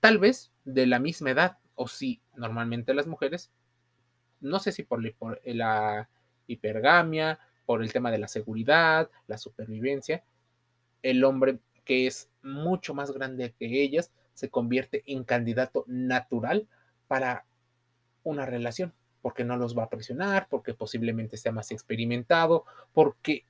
Tal 0.00 0.18
vez 0.18 0.52
de 0.64 0.86
la 0.86 0.98
misma 0.98 1.30
edad, 1.30 1.58
o 1.76 1.86
si 1.86 2.20
normalmente 2.34 2.92
las 2.92 3.06
mujeres, 3.06 3.52
no 4.40 4.58
sé 4.58 4.72
si 4.72 4.82
por, 4.82 5.00
la 5.44 6.08
hipergamia, 6.46 7.38
por 7.66 7.82
el 7.82 7.92
tema 7.92 8.10
de 8.10 8.18
la 8.18 8.28
seguridad, 8.28 9.10
la 9.26 9.38
supervivencia, 9.38 10.24
el 11.02 11.24
hombre 11.24 11.58
que 11.84 12.06
es 12.06 12.28
mucho 12.42 12.94
más 12.94 13.12
grande 13.12 13.54
que 13.58 13.82
ellas 13.82 14.12
se 14.34 14.50
convierte 14.50 15.02
en 15.06 15.24
candidato 15.24 15.84
natural 15.86 16.68
para 17.08 17.44
una 18.24 18.46
relación 18.46 18.92
porque 19.20 19.44
no 19.44 19.56
los 19.56 19.78
va 19.78 19.84
a 19.84 19.88
presionar, 19.88 20.48
porque 20.50 20.74
posiblemente 20.74 21.36
sea 21.36 21.52
más 21.52 21.70
experimentado, 21.70 22.64
porque 22.92 23.44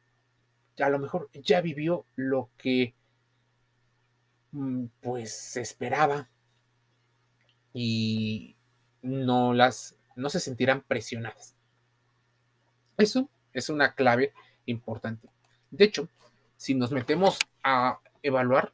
a 0.78 0.90
lo 0.90 0.98
mejor 0.98 1.30
ya 1.32 1.60
vivió 1.62 2.04
lo 2.14 2.50
que 2.58 2.94
mm, 4.52 4.84
pues 5.00 5.32
se 5.32 5.62
esperaba 5.62 6.28
y 7.72 8.56
no 9.00 9.54
las 9.54 9.96
no 10.14 10.28
se 10.28 10.40
sentirán 10.40 10.82
presionadas. 10.82 11.56
Eso 13.02 13.28
es 13.52 13.68
una 13.68 13.94
clave 13.94 14.32
importante. 14.66 15.28
De 15.70 15.84
hecho, 15.84 16.08
si 16.56 16.74
nos 16.74 16.92
metemos 16.92 17.38
a 17.62 17.98
evaluar 18.22 18.72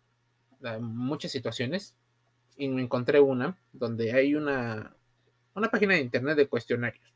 eh, 0.63 0.79
muchas 0.79 1.33
situaciones, 1.33 1.95
y 2.59 2.69
me 2.69 2.83
encontré 2.83 3.21
una 3.21 3.57
donde 3.73 4.13
hay 4.13 4.35
una 4.35 4.93
una 5.55 5.71
página 5.71 5.95
de 5.95 6.01
internet 6.01 6.37
de 6.37 6.49
cuestionarios. 6.49 7.13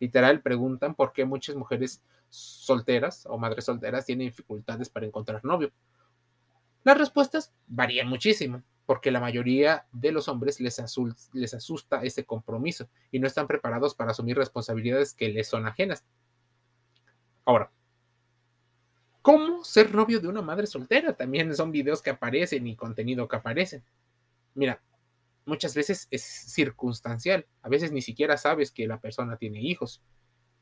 Literal, 0.00 0.40
preguntan 0.40 0.94
por 0.94 1.12
qué 1.12 1.24
muchas 1.24 1.56
mujeres 1.56 2.02
solteras 2.30 3.26
o 3.26 3.38
madres 3.38 3.66
solteras 3.66 4.06
tienen 4.06 4.28
dificultades 4.28 4.88
para 4.88 5.06
encontrar 5.06 5.44
novio. 5.44 5.70
Las 6.84 6.98
respuestas 6.98 7.52
varían 7.66 8.08
muchísimo, 8.08 8.62
porque 8.86 9.10
la 9.10 9.20
mayoría 9.20 9.86
de 9.92 10.10
los 10.10 10.28
hombres 10.28 10.58
les, 10.60 10.82
les 11.32 11.54
asusta 11.54 12.02
ese 12.02 12.24
compromiso 12.24 12.88
y 13.12 13.20
no 13.20 13.26
están 13.26 13.46
preparados 13.46 13.94
para 13.94 14.10
asumir 14.10 14.36
responsabilidades 14.36 15.14
que 15.14 15.28
les 15.28 15.48
son 15.48 15.66
ajenas. 15.66 16.02
Ahora, 17.44 17.72
¿cómo 19.20 19.64
ser 19.64 19.94
novio 19.94 20.20
de 20.20 20.28
una 20.28 20.42
madre 20.42 20.66
soltera? 20.66 21.14
También 21.14 21.54
son 21.54 21.72
videos 21.72 22.02
que 22.02 22.10
aparecen 22.10 22.66
y 22.66 22.76
contenido 22.76 23.26
que 23.28 23.36
aparecen. 23.36 23.82
Mira, 24.54 24.82
muchas 25.44 25.74
veces 25.74 26.08
es 26.10 26.22
circunstancial. 26.22 27.46
A 27.62 27.68
veces 27.68 27.92
ni 27.92 28.02
siquiera 28.02 28.36
sabes 28.36 28.70
que 28.70 28.86
la 28.86 29.00
persona 29.00 29.36
tiene 29.36 29.60
hijos. 29.60 30.02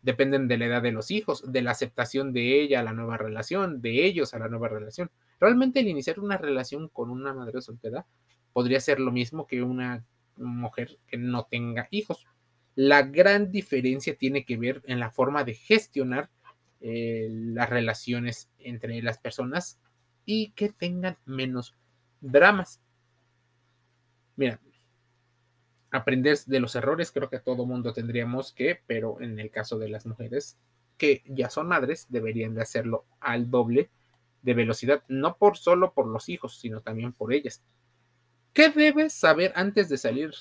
Dependen 0.03 0.49
de 0.49 0.57
la 0.57 0.67
edad 0.67 0.83
de 0.83 0.93
los 0.93 1.11
hijos, 1.11 1.53
de 1.53 1.61
la 1.61 1.73
aceptación 1.73 2.33
de 2.33 2.63
ella 2.63 2.81
a 2.81 2.83
la 2.83 2.95
nueva 2.95 3.19
relación, 3.19 3.83
de 3.83 4.07
ellos 4.07 4.33
a 4.33 4.39
la 4.39 4.49
nueva 4.49 4.69
relación. 4.69 5.11
Realmente 5.39 5.81
el 5.81 5.89
iniciar 5.89 6.21
una 6.21 6.39
relación 6.39 6.89
con 6.89 7.11
una 7.11 7.35
madre 7.35 7.61
soltera 7.61 8.07
podría 8.55 8.81
ser 8.81 9.01
lo 9.01 9.13
mismo 9.13 9.47
que 9.47 9.63
una 9.63 10.07
mujer 10.37 10.99
que 11.07 11.19
no 11.19 11.47
tenga 11.51 11.89
hijos. 11.91 12.25
La 12.75 13.03
gran 13.03 13.51
diferencia 13.51 14.17
tiene 14.17 14.45
que 14.47 14.57
ver 14.57 14.83
en 14.87 15.01
la 15.01 15.11
forma 15.11 15.45
de 15.45 15.55
gestionar 15.55 16.31
eh, 16.81 17.29
las 17.31 17.69
relaciones 17.69 18.51
entre 18.59 19.03
las 19.03 19.19
personas 19.19 19.79
y 20.25 20.51
que 20.53 20.71
tengan 20.71 21.19
menos 21.27 21.75
dramas. 22.21 22.81
Mira, 24.37 24.61
aprender 25.91 26.39
de 26.47 26.61
los 26.61 26.75
errores, 26.75 27.11
creo 27.11 27.29
que 27.29 27.41
todo 27.41 27.67
mundo 27.67 27.93
tendríamos 27.93 28.53
que, 28.53 28.81
pero 28.87 29.21
en 29.21 29.39
el 29.39 29.51
caso 29.51 29.79
de 29.79 29.89
las 29.89 30.07
mujeres 30.07 30.57
que 30.97 31.23
ya 31.27 31.51
son 31.51 31.67
madres, 31.67 32.07
deberían 32.11 32.55
de 32.55 32.63
hacerlo 32.63 33.07
al 33.21 33.51
doble 33.51 33.91
de 34.43 34.55
velocidad, 34.55 35.03
no 35.09 35.37
por 35.37 35.57
solo 35.57 35.93
por 35.93 36.07
los 36.07 36.29
hijos, 36.29 36.59
sino 36.59 36.81
también 36.81 37.13
por 37.13 37.33
ellas. 37.33 37.63
¿Qué 38.53 38.71
debes 38.71 39.13
saber 39.13 39.53
antes 39.55 39.89
de 39.89 39.97
salir 39.97 40.33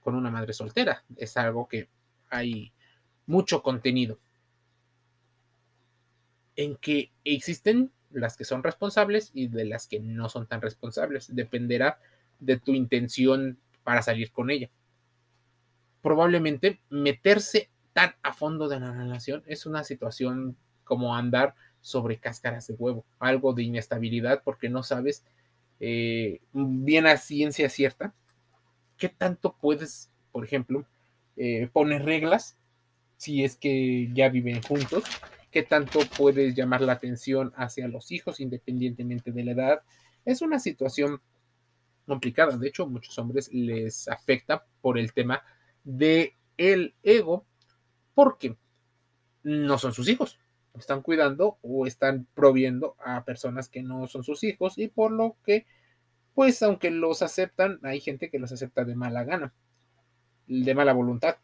con 0.00 0.14
una 0.14 0.30
madre 0.30 0.52
soltera? 0.52 1.04
Es 1.16 1.36
algo 1.36 1.66
que 1.66 1.88
hay 2.28 2.72
mucho 3.26 3.62
contenido. 3.62 4.18
En 6.56 6.76
que 6.76 7.10
existen 7.24 7.90
las 8.10 8.36
que 8.36 8.44
son 8.44 8.62
responsables 8.62 9.30
y 9.34 9.48
de 9.48 9.64
las 9.64 9.86
que 9.86 10.00
no 10.00 10.28
son 10.28 10.46
tan 10.46 10.60
responsables. 10.60 11.34
Dependerá 11.34 11.98
de 12.40 12.58
tu 12.58 12.72
intención 12.72 13.58
para 13.84 14.02
salir 14.02 14.30
con 14.30 14.50
ella. 14.50 14.70
Probablemente 16.02 16.80
meterse 16.90 17.70
tan 17.92 18.14
a 18.22 18.32
fondo 18.32 18.68
de 18.68 18.80
la 18.80 18.92
relación 18.92 19.42
es 19.46 19.66
una 19.66 19.84
situación 19.84 20.56
como 20.84 21.14
andar 21.14 21.54
sobre 21.80 22.18
cáscaras 22.18 22.66
de 22.66 22.74
huevo, 22.74 23.04
algo 23.18 23.52
de 23.52 23.62
inestabilidad 23.64 24.42
porque 24.44 24.68
no 24.68 24.82
sabes 24.82 25.24
eh, 25.80 26.40
bien 26.52 27.06
a 27.06 27.16
ciencia 27.16 27.68
cierta 27.68 28.14
qué 28.96 29.08
tanto 29.08 29.56
puedes, 29.60 30.10
por 30.30 30.44
ejemplo, 30.44 30.86
eh, 31.36 31.68
poner 31.72 32.04
reglas 32.04 32.56
si 33.16 33.44
es 33.44 33.56
que 33.56 34.08
ya 34.12 34.28
viven 34.28 34.62
juntos, 34.62 35.04
qué 35.52 35.62
tanto 35.62 36.00
puedes 36.16 36.56
llamar 36.56 36.80
la 36.80 36.94
atención 36.94 37.52
hacia 37.56 37.86
los 37.86 38.10
hijos 38.10 38.40
independientemente 38.40 39.30
de 39.30 39.44
la 39.44 39.52
edad, 39.52 39.82
Es 40.24 40.40
una 40.40 40.58
situación 40.58 41.20
complicada. 42.06 42.56
De 42.56 42.68
hecho, 42.68 42.86
muchos 42.86 43.18
hombres 43.18 43.52
les 43.52 44.08
afecta 44.08 44.64
por 44.80 44.98
el 44.98 45.12
tema 45.12 45.42
de 45.84 46.36
el 46.56 46.94
ego, 47.02 47.44
porque 48.14 48.56
no 49.42 49.78
son 49.78 49.92
sus 49.92 50.08
hijos. 50.08 50.38
Están 50.74 51.02
cuidando 51.02 51.58
o 51.60 51.86
están 51.86 52.26
proviendo 52.34 52.96
a 53.04 53.24
personas 53.24 53.68
que 53.68 53.82
no 53.82 54.06
son 54.06 54.24
sus 54.24 54.42
hijos 54.44 54.78
y 54.78 54.88
por 54.88 55.10
lo 55.12 55.36
que, 55.44 55.66
pues 56.34 56.62
aunque 56.62 56.90
los 56.90 57.20
aceptan, 57.20 57.78
hay 57.82 58.00
gente 58.00 58.30
que 58.30 58.38
los 58.38 58.52
acepta 58.52 58.84
de 58.84 58.94
mala 58.94 59.24
gana, 59.24 59.52
de 60.46 60.74
mala 60.74 60.92
voluntad. 60.92 61.36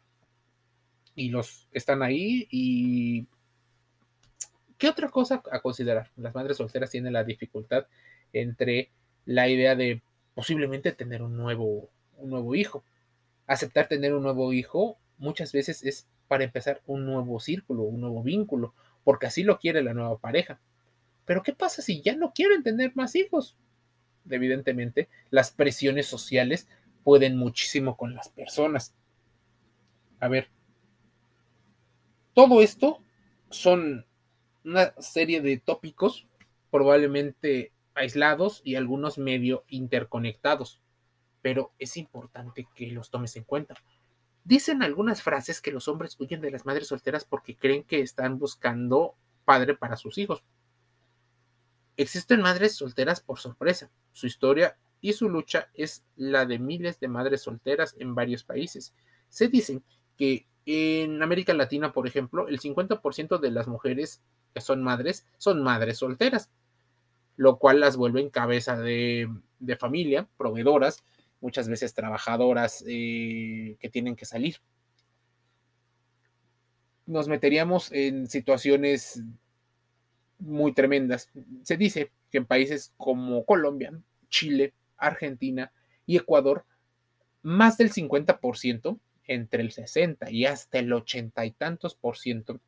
Y 1.15 1.29
los 1.29 1.67
están 1.71 2.01
ahí 2.01 2.47
y... 2.49 3.27
¿Qué 4.79 4.87
otra 4.87 5.09
cosa 5.09 5.43
a 5.51 5.59
considerar? 5.59 6.09
Las 6.15 6.33
madres 6.33 6.55
solteras 6.55 6.89
tienen 6.89 7.11
la 7.11 7.25
dificultad 7.25 7.85
entre 8.31 8.89
la 9.25 9.49
idea 9.49 9.75
de 9.75 10.01
posiblemente 10.33 10.93
tener 10.93 11.21
un 11.21 11.35
nuevo, 11.35 11.89
un 12.15 12.29
nuevo 12.29 12.55
hijo. 12.55 12.85
Aceptar 13.45 13.89
tener 13.89 14.13
un 14.13 14.23
nuevo 14.23 14.53
hijo 14.53 14.97
muchas 15.17 15.51
veces 15.51 15.83
es 15.83 16.07
para 16.29 16.45
empezar 16.45 16.81
un 16.85 17.05
nuevo 17.05 17.41
círculo, 17.41 17.83
un 17.83 17.99
nuevo 17.99 18.23
vínculo, 18.23 18.73
porque 19.03 19.27
así 19.27 19.43
lo 19.43 19.59
quiere 19.59 19.83
la 19.83 19.93
nueva 19.93 20.17
pareja. 20.17 20.61
Pero 21.25 21.43
¿qué 21.43 21.51
pasa 21.51 21.81
si 21.81 22.01
ya 22.01 22.15
no 22.15 22.31
quieren 22.31 22.63
tener 22.63 22.95
más 22.95 23.15
hijos? 23.15 23.57
Evidentemente, 24.29 25.09
las 25.29 25.51
presiones 25.51 26.07
sociales 26.07 26.69
pueden 27.03 27.35
muchísimo 27.35 27.97
con 27.97 28.13
las 28.15 28.29
personas. 28.29 28.95
A 30.21 30.29
ver, 30.29 30.47
todo 32.33 32.61
esto 32.61 33.03
son 33.49 34.05
una 34.63 34.93
serie 34.99 35.41
de 35.41 35.57
tópicos 35.57 36.27
probablemente 36.71 37.71
aislados 37.95 38.61
y 38.63 38.75
algunos 38.75 39.17
medio 39.17 39.63
interconectados, 39.67 40.81
pero 41.41 41.73
es 41.79 41.97
importante 41.97 42.67
que 42.75 42.87
los 42.87 43.09
tomes 43.09 43.35
en 43.35 43.43
cuenta. 43.43 43.75
Dicen 44.43 44.83
algunas 44.83 45.21
frases 45.21 45.61
que 45.61 45.71
los 45.71 45.87
hombres 45.87 46.15
huyen 46.19 46.41
de 46.41 46.51
las 46.51 46.65
madres 46.65 46.87
solteras 46.87 47.25
porque 47.25 47.55
creen 47.55 47.83
que 47.83 48.01
están 48.01 48.39
buscando 48.39 49.15
padre 49.45 49.75
para 49.75 49.97
sus 49.97 50.17
hijos. 50.17 50.43
Existen 51.97 52.41
madres 52.41 52.75
solteras 52.75 53.19
por 53.19 53.39
sorpresa. 53.39 53.91
Su 54.11 54.27
historia 54.27 54.77
y 55.01 55.13
su 55.13 55.29
lucha 55.29 55.69
es 55.73 56.03
la 56.15 56.45
de 56.45 56.59
miles 56.59 56.99
de 56.99 57.09
madres 57.09 57.41
solteras 57.41 57.95
en 57.99 58.15
varios 58.15 58.43
países. 58.43 58.93
Se 59.27 59.47
dicen 59.49 59.83
que 60.17 60.47
en 60.65 61.21
América 61.21 61.53
Latina, 61.53 61.91
por 61.91 62.07
ejemplo, 62.07 62.47
el 62.47 62.59
50% 62.59 63.39
de 63.39 63.51
las 63.51 63.67
mujeres 63.67 64.21
que 64.53 64.61
son 64.61 64.83
madres 64.83 65.25
son 65.37 65.63
madres 65.63 65.97
solteras, 65.97 66.49
lo 67.35 67.57
cual 67.57 67.79
las 67.79 67.97
vuelve 67.97 68.21
en 68.21 68.29
cabeza 68.29 68.77
de, 68.77 69.29
de 69.59 69.75
familia, 69.75 70.27
proveedoras, 70.37 71.03
muchas 71.41 71.69
veces 71.69 71.93
trabajadoras 71.93 72.83
eh, 72.87 73.77
que 73.79 73.89
tienen 73.89 74.15
que 74.15 74.25
salir. 74.25 74.57
Nos 77.05 77.27
meteríamos 77.27 77.91
en 77.91 78.27
situaciones 78.27 79.23
muy 80.37 80.73
tremendas. 80.73 81.29
Se 81.63 81.77
dice 81.77 82.11
que 82.29 82.37
en 82.37 82.45
países 82.45 82.93
como 82.97 83.45
Colombia, 83.45 83.99
Chile, 84.29 84.73
Argentina 84.97 85.71
y 86.05 86.17
Ecuador, 86.17 86.65
más 87.41 87.77
del 87.77 87.91
50%, 87.91 88.99
entre 89.29 89.61
el 89.61 89.71
60 89.71 90.31
y 90.31 90.45
hasta 90.45 90.79
el 90.79 90.91
80 90.91 91.45
y 91.45 91.51
tantos 91.51 91.93
por 91.93 92.17
ciento, 92.17 92.59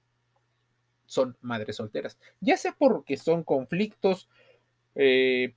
son 1.12 1.36
madres 1.42 1.76
solteras. 1.76 2.18
Ya 2.40 2.56
sea 2.56 2.74
porque 2.80 3.18
son 3.18 3.44
conflictos 3.44 4.30
eh, 4.96 5.54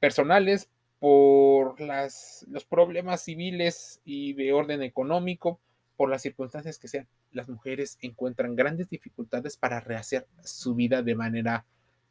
personales, 0.00 0.70
por 0.98 1.78
las, 1.78 2.46
los 2.48 2.64
problemas 2.64 3.22
civiles 3.22 4.00
y 4.06 4.32
de 4.32 4.54
orden 4.54 4.82
económico, 4.82 5.60
por 5.98 6.08
las 6.08 6.22
circunstancias 6.22 6.78
que 6.78 6.88
sean, 6.88 7.06
las 7.32 7.50
mujeres 7.50 7.98
encuentran 8.00 8.56
grandes 8.56 8.88
dificultades 8.88 9.58
para 9.58 9.80
rehacer 9.80 10.26
su 10.42 10.74
vida 10.74 11.02
de 11.02 11.14
manera 11.14 11.66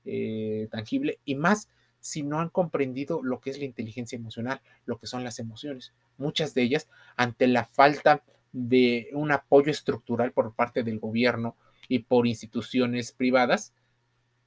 eh, 0.05 0.67
tangible 0.69 1.17
y 1.25 1.33
más 1.33 1.69
si 1.99 2.21
no 2.21 2.39
han 2.39 2.49
comprendido 2.49 3.23
lo 3.23 3.39
que 3.39 3.49
es 3.49 3.57
la 3.57 3.65
inteligencia 3.65 4.17
emocional, 4.17 4.61
lo 4.85 4.99
que 4.99 5.07
son 5.07 5.23
las 5.23 5.39
emociones. 5.39 5.93
Muchas 6.19 6.53
de 6.53 6.61
ellas, 6.61 6.87
ante 7.15 7.47
la 7.47 7.65
falta 7.65 8.21
de 8.51 9.09
un 9.13 9.31
apoyo 9.31 9.71
estructural 9.71 10.31
por 10.31 10.53
parte 10.53 10.83
del 10.83 10.99
gobierno 10.99 11.55
y 11.87 11.99
por 11.99 12.27
instituciones 12.27 13.11
privadas, 13.11 13.73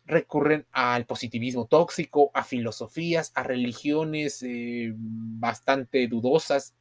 recurren 0.04 0.66
al 0.72 1.06
positivismo 1.06 1.66
tóxico, 1.66 2.30
a 2.34 2.44
filosofías, 2.44 3.32
a 3.34 3.42
religiones 3.42 4.42
eh, 4.42 4.92
bastante 4.96 6.06
dudosas 6.08 6.74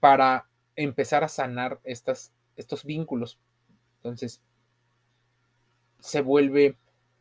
para 0.00 0.48
empezar 0.76 1.24
a 1.24 1.28
sanar 1.28 1.80
estas, 1.84 2.32
estos 2.56 2.84
vínculos. 2.84 3.38
Entonces, 3.96 4.42
se 6.00 6.20
vuelve 6.20 6.76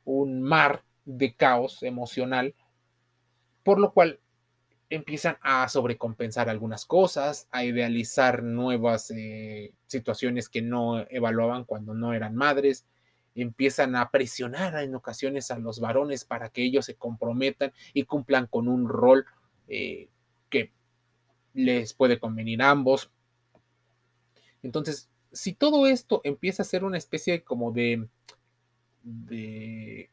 un 0.06 0.42
mar 0.42 0.84
de 1.06 1.36
caos 1.36 1.84
emocional, 1.84 2.56
por 3.64 3.80
lo 3.80 3.94
cual 3.94 4.20
empiezan 4.90 5.38
a 5.42 5.68
sobrecompensar 5.68 6.50
algunas 6.50 6.86
cosas, 6.86 7.48
a 7.52 7.64
idealizar 7.64 8.44
nuevas 8.44 9.12
eh, 9.12 9.74
situaciones 9.86 10.50
que 10.50 10.62
no 10.62 11.06
evaluaban 11.10 11.66
cuando 11.66 11.94
no 11.94 12.14
eran 12.14 12.36
madres, 12.36 12.86
empiezan 13.36 13.96
a 13.96 14.10
presionar 14.10 14.82
en 14.82 14.96
ocasiones 14.96 15.52
a 15.52 15.60
los 15.60 15.80
varones 15.80 16.26
para 16.26 16.50
que 16.50 16.64
ellos 16.64 16.86
se 16.86 16.96
comprometan 16.96 17.72
y 17.94 18.04
cumplan 18.04 18.48
con 18.48 18.68
un 18.68 18.88
rol 18.88 19.26
eh, 19.68 20.10
que 20.50 20.72
les 21.54 21.94
puede 21.94 22.20
convenir 22.20 22.62
a 22.62 22.70
ambos. 22.70 23.12
Entonces, 24.64 25.10
si 25.32 25.54
todo 25.54 25.86
esto 25.86 26.22
empieza 26.24 26.64
a 26.64 26.66
ser 26.66 26.84
una 26.84 26.98
especie 26.98 27.44
como 27.44 27.72
de, 27.72 28.08
de 29.04 30.10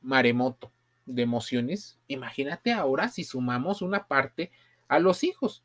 maremoto 0.00 0.70
de 1.06 1.22
emociones, 1.22 1.98
imagínate 2.08 2.72
ahora 2.72 3.08
si 3.08 3.24
sumamos 3.24 3.82
una 3.82 4.06
parte 4.06 4.50
a 4.88 4.98
los 4.98 5.24
hijos, 5.24 5.64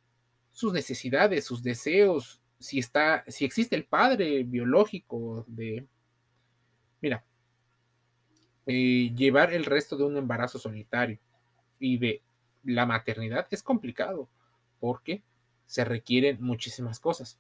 sus 0.52 0.73
necesidades, 0.73 1.45
sus 1.45 1.63
deseos, 1.63 2.41
si 2.60 2.80
está, 2.80 3.23
si 3.28 3.45
existe 3.45 3.75
el 3.75 3.86
padre 3.86 4.43
biológico 4.43 5.45
de, 5.47 5.88
Mira, 7.02 7.23
eh, 8.65 9.12
llevar 9.15 9.54
el 9.54 9.65
resto 9.65 9.95
de 9.95 10.04
un 10.04 10.17
embarazo 10.17 10.60
solitario 10.60 11.19
y 11.80 11.97
de 11.97 12.21
la 12.63 12.86
maternidad 12.86 13.47
es 13.52 13.63
complicado 13.63 14.30
porque 14.80 15.23
se 15.65 15.86
requieren 15.86 16.38
muchísimas 16.41 16.99
cosas. 16.99 17.39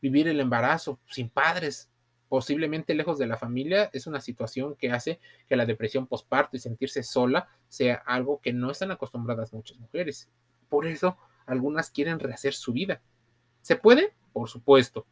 Vivir 0.00 0.28
el 0.28 0.40
embarazo 0.40 0.98
sin 1.08 1.28
padres, 1.28 1.89
posiblemente 2.30 2.94
lejos 2.94 3.18
de 3.18 3.26
la 3.26 3.36
familia, 3.36 3.90
es 3.92 4.06
una 4.06 4.20
situación 4.20 4.76
que 4.76 4.92
hace 4.92 5.18
que 5.48 5.56
la 5.56 5.66
depresión 5.66 6.06
postparto 6.06 6.56
y 6.56 6.60
sentirse 6.60 7.02
sola 7.02 7.48
sea 7.68 7.96
algo 8.06 8.40
que 8.40 8.52
no 8.52 8.70
están 8.70 8.92
acostumbradas 8.92 9.52
muchas 9.52 9.78
mujeres. 9.80 10.30
Por 10.68 10.86
eso, 10.86 11.18
algunas 11.44 11.90
quieren 11.90 12.20
rehacer 12.20 12.54
su 12.54 12.72
vida. 12.72 13.02
¿Se 13.62 13.74
puede? 13.74 14.14
Por 14.32 14.48
supuesto. 14.48 15.06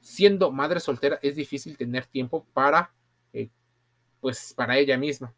Siendo 0.00 0.50
madre 0.50 0.80
soltera 0.80 1.20
es 1.22 1.36
difícil 1.36 1.76
tener 1.76 2.04
tiempo 2.06 2.44
para 2.52 2.92
eh, 3.32 3.48
pues 4.20 4.52
para 4.52 4.76
ella 4.76 4.98
misma, 4.98 5.32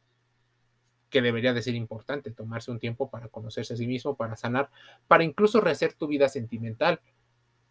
que 1.11 1.21
debería 1.21 1.53
de 1.53 1.61
ser 1.61 1.75
importante, 1.75 2.31
tomarse 2.31 2.71
un 2.71 2.79
tiempo 2.79 3.11
para 3.11 3.29
conocerse 3.29 3.75
a 3.75 3.77
sí 3.77 3.87
mismo, 3.87 4.17
para 4.17 4.35
sanar, 4.35 4.71
para 5.07 5.25
incluso 5.25 5.61
rehacer 5.61 5.93
tu 5.93 6.07
vida 6.07 6.31
sentimental. 6.31 7.03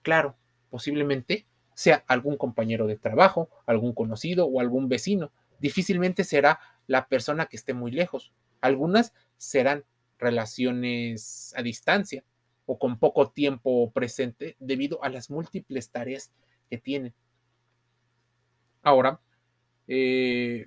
Claro, 0.04 0.36
posiblemente 0.70 1.48
sea 1.78 2.04
algún 2.08 2.38
compañero 2.38 2.88
de 2.88 2.98
trabajo, 2.98 3.52
algún 3.68 3.94
conocido 3.94 4.48
o 4.48 4.60
algún 4.60 4.90
vecino. 4.90 5.32
Difícilmente 5.60 6.24
será 6.24 6.60
la 6.88 7.08
persona 7.08 7.46
que 7.46 7.56
esté 7.56 7.76
muy 7.76 7.92
lejos. 7.92 8.34
Algunas 8.62 9.14
serán 9.38 9.86
relaciones 10.18 11.54
a 11.56 11.62
distancia 11.62 12.24
o 12.66 12.80
con 12.80 12.98
poco 12.98 13.30
tiempo 13.30 13.92
presente 13.92 14.56
debido 14.58 15.04
a 15.04 15.10
las 15.10 15.30
múltiples 15.30 15.92
tareas 15.92 16.32
que 16.68 16.80
tienen. 16.80 17.14
Ahora, 18.82 19.20
eh, 19.88 20.66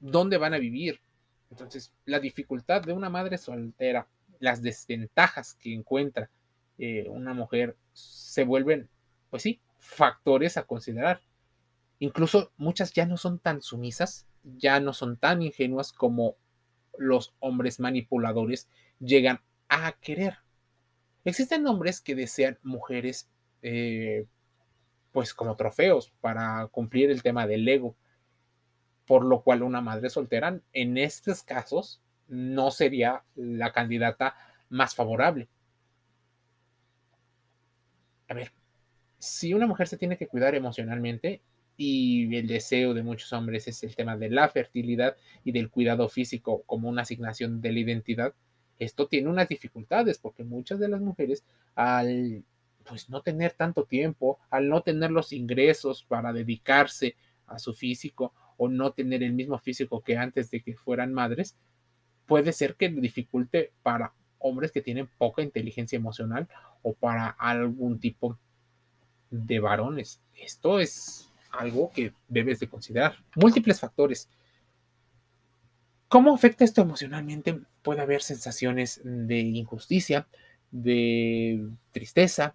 dónde 0.00 0.38
van 0.38 0.54
a 0.54 0.58
vivir. 0.58 1.02
Entonces, 1.50 1.92
la 2.06 2.18
dificultad 2.18 2.80
de 2.80 2.94
una 2.94 3.10
madre 3.10 3.36
soltera, 3.36 4.08
las 4.38 4.62
desventajas 4.62 5.52
que 5.56 5.74
encuentra 5.74 6.30
eh, 6.78 7.04
una 7.10 7.34
mujer 7.34 7.76
se 7.92 8.44
vuelven, 8.44 8.88
pues 9.28 9.42
sí, 9.42 9.60
factores 9.78 10.56
a 10.56 10.64
considerar. 10.64 11.20
Incluso 11.98 12.52
muchas 12.56 12.92
ya 12.92 13.06
no 13.06 13.16
son 13.16 13.38
tan 13.38 13.62
sumisas, 13.62 14.26
ya 14.42 14.80
no 14.80 14.92
son 14.92 15.16
tan 15.16 15.42
ingenuas 15.42 15.92
como 15.92 16.36
los 16.96 17.34
hombres 17.40 17.80
manipuladores 17.80 18.68
llegan 19.00 19.40
a 19.68 19.92
querer. 19.92 20.38
Existen 21.24 21.66
hombres 21.66 22.00
que 22.00 22.14
desean 22.14 22.58
mujeres 22.62 23.28
eh, 23.62 24.26
pues 25.12 25.34
como 25.34 25.56
trofeos 25.56 26.12
para 26.20 26.66
cumplir 26.68 27.10
el 27.10 27.22
tema 27.22 27.46
del 27.46 27.68
ego 27.68 27.96
por 29.08 29.24
lo 29.24 29.42
cual 29.42 29.62
una 29.62 29.80
madre 29.80 30.10
soltera 30.10 30.60
en 30.74 30.98
estos 30.98 31.42
casos 31.42 32.00
no 32.28 32.70
sería 32.70 33.24
la 33.34 33.72
candidata 33.72 34.36
más 34.68 34.94
favorable. 34.94 35.48
A 38.28 38.34
ver, 38.34 38.52
si 39.18 39.54
una 39.54 39.66
mujer 39.66 39.88
se 39.88 39.96
tiene 39.96 40.16
que 40.16 40.26
cuidar 40.26 40.54
emocionalmente 40.54 41.40
y 41.76 42.34
el 42.36 42.46
deseo 42.46 42.94
de 42.94 43.02
muchos 43.02 43.32
hombres 43.32 43.68
es 43.68 43.82
el 43.84 43.94
tema 43.94 44.16
de 44.16 44.30
la 44.30 44.48
fertilidad 44.48 45.16
y 45.44 45.52
del 45.52 45.70
cuidado 45.70 46.08
físico 46.08 46.62
como 46.66 46.88
una 46.88 47.02
asignación 47.02 47.60
de 47.60 47.72
la 47.72 47.78
identidad, 47.78 48.34
esto 48.78 49.06
tiene 49.06 49.28
unas 49.28 49.48
dificultades 49.48 50.18
porque 50.18 50.44
muchas 50.44 50.78
de 50.78 50.88
las 50.88 51.00
mujeres 51.00 51.44
al 51.74 52.44
pues 52.88 53.10
no 53.10 53.20
tener 53.20 53.52
tanto 53.52 53.84
tiempo, 53.84 54.38
al 54.50 54.68
no 54.68 54.82
tener 54.82 55.10
los 55.10 55.32
ingresos 55.32 56.04
para 56.04 56.32
dedicarse 56.32 57.16
a 57.46 57.58
su 57.58 57.74
físico 57.74 58.32
o 58.56 58.68
no 58.68 58.92
tener 58.92 59.22
el 59.22 59.34
mismo 59.34 59.58
físico 59.58 60.00
que 60.00 60.16
antes 60.16 60.50
de 60.50 60.62
que 60.62 60.74
fueran 60.74 61.12
madres, 61.12 61.56
puede 62.26 62.52
ser 62.52 62.76
que 62.76 62.88
dificulte 62.88 63.72
para 63.82 64.14
hombres 64.38 64.72
que 64.72 64.80
tienen 64.80 65.08
poca 65.18 65.42
inteligencia 65.42 65.96
emocional 65.96 66.48
o 66.82 66.94
para 66.94 67.28
algún 67.28 67.98
tipo 68.00 68.38
de 69.30 69.60
varones. 69.60 70.20
Esto 70.34 70.80
es 70.80 71.32
algo 71.50 71.90
que 71.90 72.12
debes 72.28 72.60
de 72.60 72.68
considerar. 72.68 73.16
Múltiples 73.34 73.80
factores. 73.80 74.28
¿Cómo 76.08 76.34
afecta 76.34 76.64
esto 76.64 76.80
emocionalmente? 76.80 77.60
Puede 77.82 78.00
haber 78.00 78.22
sensaciones 78.22 79.00
de 79.04 79.40
injusticia, 79.40 80.26
de 80.70 81.68
tristeza, 81.92 82.54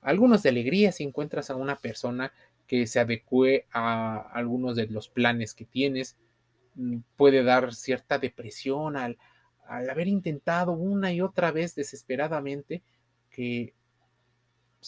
algunos 0.00 0.42
de 0.42 0.48
alegría 0.50 0.92
si 0.92 1.04
encuentras 1.04 1.50
a 1.50 1.56
una 1.56 1.76
persona 1.76 2.32
que 2.66 2.86
se 2.86 3.00
adecue 3.00 3.66
a 3.72 4.18
algunos 4.32 4.76
de 4.76 4.86
los 4.86 5.08
planes 5.08 5.54
que 5.54 5.64
tienes. 5.64 6.16
Mm, 6.74 6.98
puede 7.16 7.42
dar 7.42 7.74
cierta 7.74 8.18
depresión 8.18 8.96
al, 8.96 9.18
haber 9.68 10.08
intentado 10.08 10.72
una 10.72 11.12
y 11.12 11.20
otra 11.20 11.50
vez 11.50 11.74
desesperadamente 11.74 12.82
que 13.30 13.74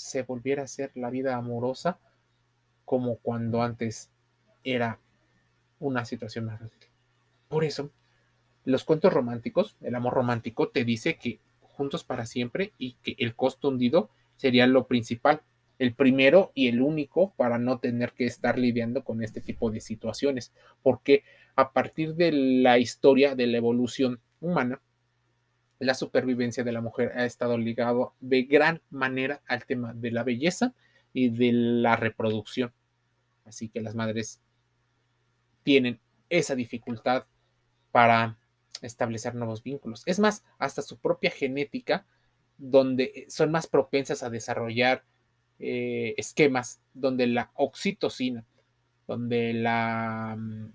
se 0.01 0.23
volviera 0.23 0.63
a 0.63 0.69
ser 0.69 0.91
la 0.95 1.11
vida 1.11 1.37
amorosa 1.37 1.99
como 2.85 3.17
cuando 3.17 3.63
antes 3.63 4.11
era 4.65 4.99
una 5.79 6.05
situación 6.05 6.47
más 6.47 6.61
fácil. 6.61 6.91
Por 7.49 7.65
eso, 7.65 7.91
los 8.65 8.85
cuentos 8.85 9.13
románticos, 9.13 9.77
el 9.81 9.95
amor 9.95 10.15
romántico, 10.15 10.69
te 10.69 10.85
dice 10.85 11.17
que 11.17 11.41
juntos 11.61 12.05
para 12.05 12.27
siempre 12.27 12.73
y 12.79 12.95
que 13.03 13.15
el 13.19 13.35
costo 13.35 13.69
hundido 13.69 14.11
sería 14.37 14.67
lo 14.67 14.87
principal 14.87 15.43
el 15.81 15.95
primero 15.95 16.53
y 16.55 16.69
el 16.69 16.83
único 16.83 17.33
para 17.37 17.59
no 17.59 17.79
tener 17.79 18.13
que 18.13 18.27
estar 18.27 18.59
lidiando 18.59 19.03
con 19.03 19.25
este 19.25 19.41
tipo 19.41 19.71
de 19.71 19.81
situaciones, 19.81 20.53
porque 20.83 21.25
a 21.57 21.73
partir 21.73 22.15
de 22.17 22.33
la 22.33 22.79
historia 22.79 23.35
de 23.35 23.47
la 23.47 23.57
evolución 23.57 24.21
humana, 24.43 24.83
la 25.81 25.95
supervivencia 25.95 26.62
de 26.62 26.73
la 26.73 26.83
mujer 26.83 27.12
ha 27.16 27.25
estado 27.25 27.57
ligado 27.57 28.14
de 28.21 28.43
gran 28.43 28.83
manera 28.90 29.40
al 29.47 29.64
tema 29.64 29.95
de 29.95 30.11
la 30.11 30.23
belleza 30.23 30.75
y 31.12 31.31
de 31.31 31.53
la 31.53 31.97
reproducción. 31.97 32.73
Así 33.47 33.71
que 33.71 33.81
las 33.81 33.95
madres 33.95 34.40
tienen 35.62 35.99
esa 36.29 36.55
dificultad 36.55 37.25
para 37.90 38.38
establecer 38.83 39.35
nuevos 39.35 39.62
vínculos. 39.62 40.03
Es 40.05 40.19
más, 40.19 40.45
hasta 40.59 40.83
su 40.83 40.99
propia 40.99 41.31
genética, 41.31 42.07
donde 42.59 43.25
son 43.29 43.51
más 43.51 43.66
propensas 43.66 44.23
a 44.23 44.31
desarrollar 44.31 45.03
eh, 45.59 46.14
esquemas 46.19 46.81
donde 46.93 47.27
la 47.27 47.51
oxitocina, 47.55 48.45
donde 49.07 49.55
la, 49.55 50.37
mm, 50.38 50.73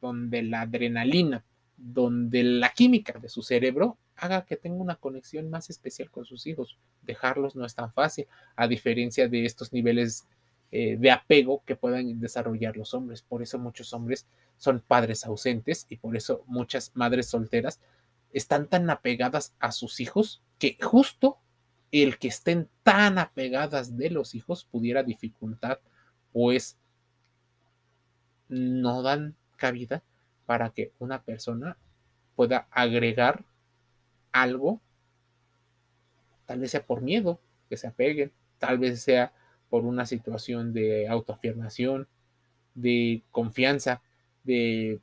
donde 0.00 0.42
la 0.42 0.62
adrenalina, 0.62 1.44
donde 1.78 2.42
la 2.42 2.70
química 2.70 3.18
de 3.18 3.30
su 3.30 3.42
cerebro 3.42 3.96
haga 4.18 4.44
que 4.44 4.56
tenga 4.56 4.82
una 4.82 4.96
conexión 4.96 5.48
más 5.50 5.70
especial 5.70 6.10
con 6.10 6.24
sus 6.24 6.46
hijos. 6.46 6.78
Dejarlos 7.02 7.56
no 7.56 7.64
es 7.64 7.74
tan 7.74 7.92
fácil, 7.92 8.26
a 8.56 8.68
diferencia 8.68 9.28
de 9.28 9.44
estos 9.44 9.72
niveles 9.72 10.26
eh, 10.70 10.96
de 10.98 11.10
apego 11.10 11.62
que 11.64 11.76
puedan 11.76 12.20
desarrollar 12.20 12.76
los 12.76 12.92
hombres. 12.94 13.22
Por 13.22 13.42
eso 13.42 13.58
muchos 13.58 13.92
hombres 13.92 14.26
son 14.56 14.80
padres 14.80 15.24
ausentes 15.24 15.86
y 15.88 15.96
por 15.96 16.16
eso 16.16 16.44
muchas 16.46 16.92
madres 16.94 17.28
solteras 17.28 17.80
están 18.32 18.66
tan 18.66 18.90
apegadas 18.90 19.54
a 19.58 19.72
sus 19.72 20.00
hijos 20.00 20.42
que 20.58 20.76
justo 20.80 21.38
el 21.90 22.18
que 22.18 22.28
estén 22.28 22.68
tan 22.82 23.18
apegadas 23.18 23.96
de 23.96 24.10
los 24.10 24.34
hijos 24.34 24.64
pudiera 24.64 25.02
dificultar, 25.02 25.80
pues 26.32 26.76
no 28.48 29.02
dan 29.02 29.36
cabida 29.56 30.02
para 30.44 30.70
que 30.70 30.92
una 30.98 31.22
persona 31.22 31.78
pueda 32.36 32.68
agregar 32.70 33.44
algo, 34.32 34.80
tal 36.46 36.60
vez 36.60 36.70
sea 36.70 36.86
por 36.86 37.02
miedo 37.02 37.40
que 37.68 37.76
se 37.76 37.86
apeguen, 37.86 38.32
tal 38.58 38.78
vez 38.78 39.02
sea 39.02 39.32
por 39.68 39.84
una 39.84 40.06
situación 40.06 40.72
de 40.72 41.08
autoafirmación, 41.08 42.08
de 42.74 43.22
confianza, 43.30 44.02
de 44.44 45.00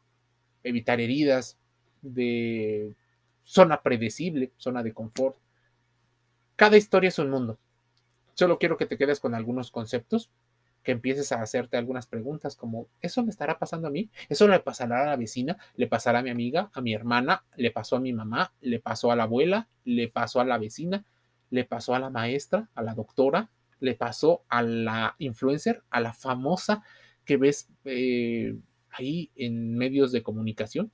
evitar 0.64 1.00
heridas, 1.00 1.58
de 2.02 2.96
zona 3.44 3.82
predecible, 3.82 4.52
zona 4.58 4.82
de 4.82 4.94
confort. 4.94 5.38
Cada 6.56 6.78
historia 6.78 7.10
es 7.10 7.20
un 7.20 7.30
mundo. 7.30 7.60
Solo 8.34 8.58
quiero 8.58 8.78
que 8.78 8.86
te 8.86 8.98
quedes 8.98 9.20
con 9.20 9.36
algunos 9.36 9.72
conceptos, 9.72 10.30
que 10.86 10.94
empieces 10.94 11.34
a 11.34 11.42
hacerte 11.42 11.76
algunas 11.76 12.08
preguntas 12.08 12.56
como, 12.56 12.88
¿eso 13.02 13.24
me 13.24 13.32
estará 13.32 13.60
pasando 13.60 13.88
a 13.88 13.92
mí? 13.92 14.10
¿Eso 14.30 14.48
le 14.48 14.60
pasará 14.60 15.04
a 15.04 15.06
la 15.08 15.16
vecina? 15.18 15.58
¿Le 15.76 15.88
pasará 15.88 16.20
a 16.20 16.22
mi 16.22 16.30
amiga, 16.30 16.70
a 16.74 16.80
mi 16.80 16.94
hermana? 16.94 17.44
¿Le 17.58 17.72
pasó 17.72 17.98
a 17.98 18.00
mi 18.00 18.14
mamá? 18.14 18.54
¿Le 18.62 18.80
pasó 18.80 19.12
a 19.12 19.16
la 19.16 19.24
abuela? 19.24 19.68
¿Le 19.84 20.08
pasó 20.08 20.40
a 20.40 20.46
la 20.46 20.58
vecina? 20.58 21.04
¿Le 21.50 21.66
pasó 21.66 21.96
a 21.96 22.00
la 22.00 22.10
maestra? 22.10 22.70
¿A 22.76 22.84
la 22.84 22.94
doctora? 22.94 23.50
¿Le 23.80 23.96
pasó 23.96 24.46
a 24.48 24.62
la 24.62 25.16
influencer? 25.18 25.84
¿A 25.90 26.00
la 26.00 26.14
famosa 26.14 26.84
que 27.26 27.38
ves 27.38 27.68
eh, 27.84 28.56
ahí 28.92 29.32
en 29.36 29.76
medios 29.76 30.12
de 30.12 30.24
comunicación? 30.24 30.92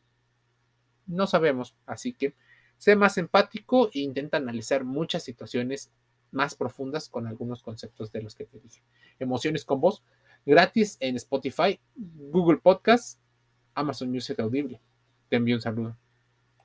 No 1.05 1.27
sabemos, 1.27 1.75
así 1.85 2.13
que 2.13 2.33
Sé 2.81 2.95
más 2.95 3.19
empático 3.19 3.91
e 3.93 3.99
intenta 3.99 4.37
analizar 4.37 4.85
muchas 4.85 5.21
situaciones 5.21 5.91
más 6.31 6.55
profundas 6.55 7.09
con 7.09 7.27
algunos 7.27 7.61
conceptos 7.61 8.11
de 8.11 8.21
los 8.21 8.35
que 8.35 8.45
te 8.45 8.59
dije. 8.59 8.81
Emociones 9.19 9.65
con 9.65 9.81
voz, 9.81 10.03
gratis 10.45 10.97
en 10.99 11.15
Spotify, 11.17 11.79
Google 11.95 12.57
Podcast, 12.57 13.19
Amazon 13.73 14.11
Music 14.11 14.39
Audible. 14.39 14.81
Te 15.29 15.35
envío 15.37 15.55
un 15.55 15.61
saludo. 15.61 15.97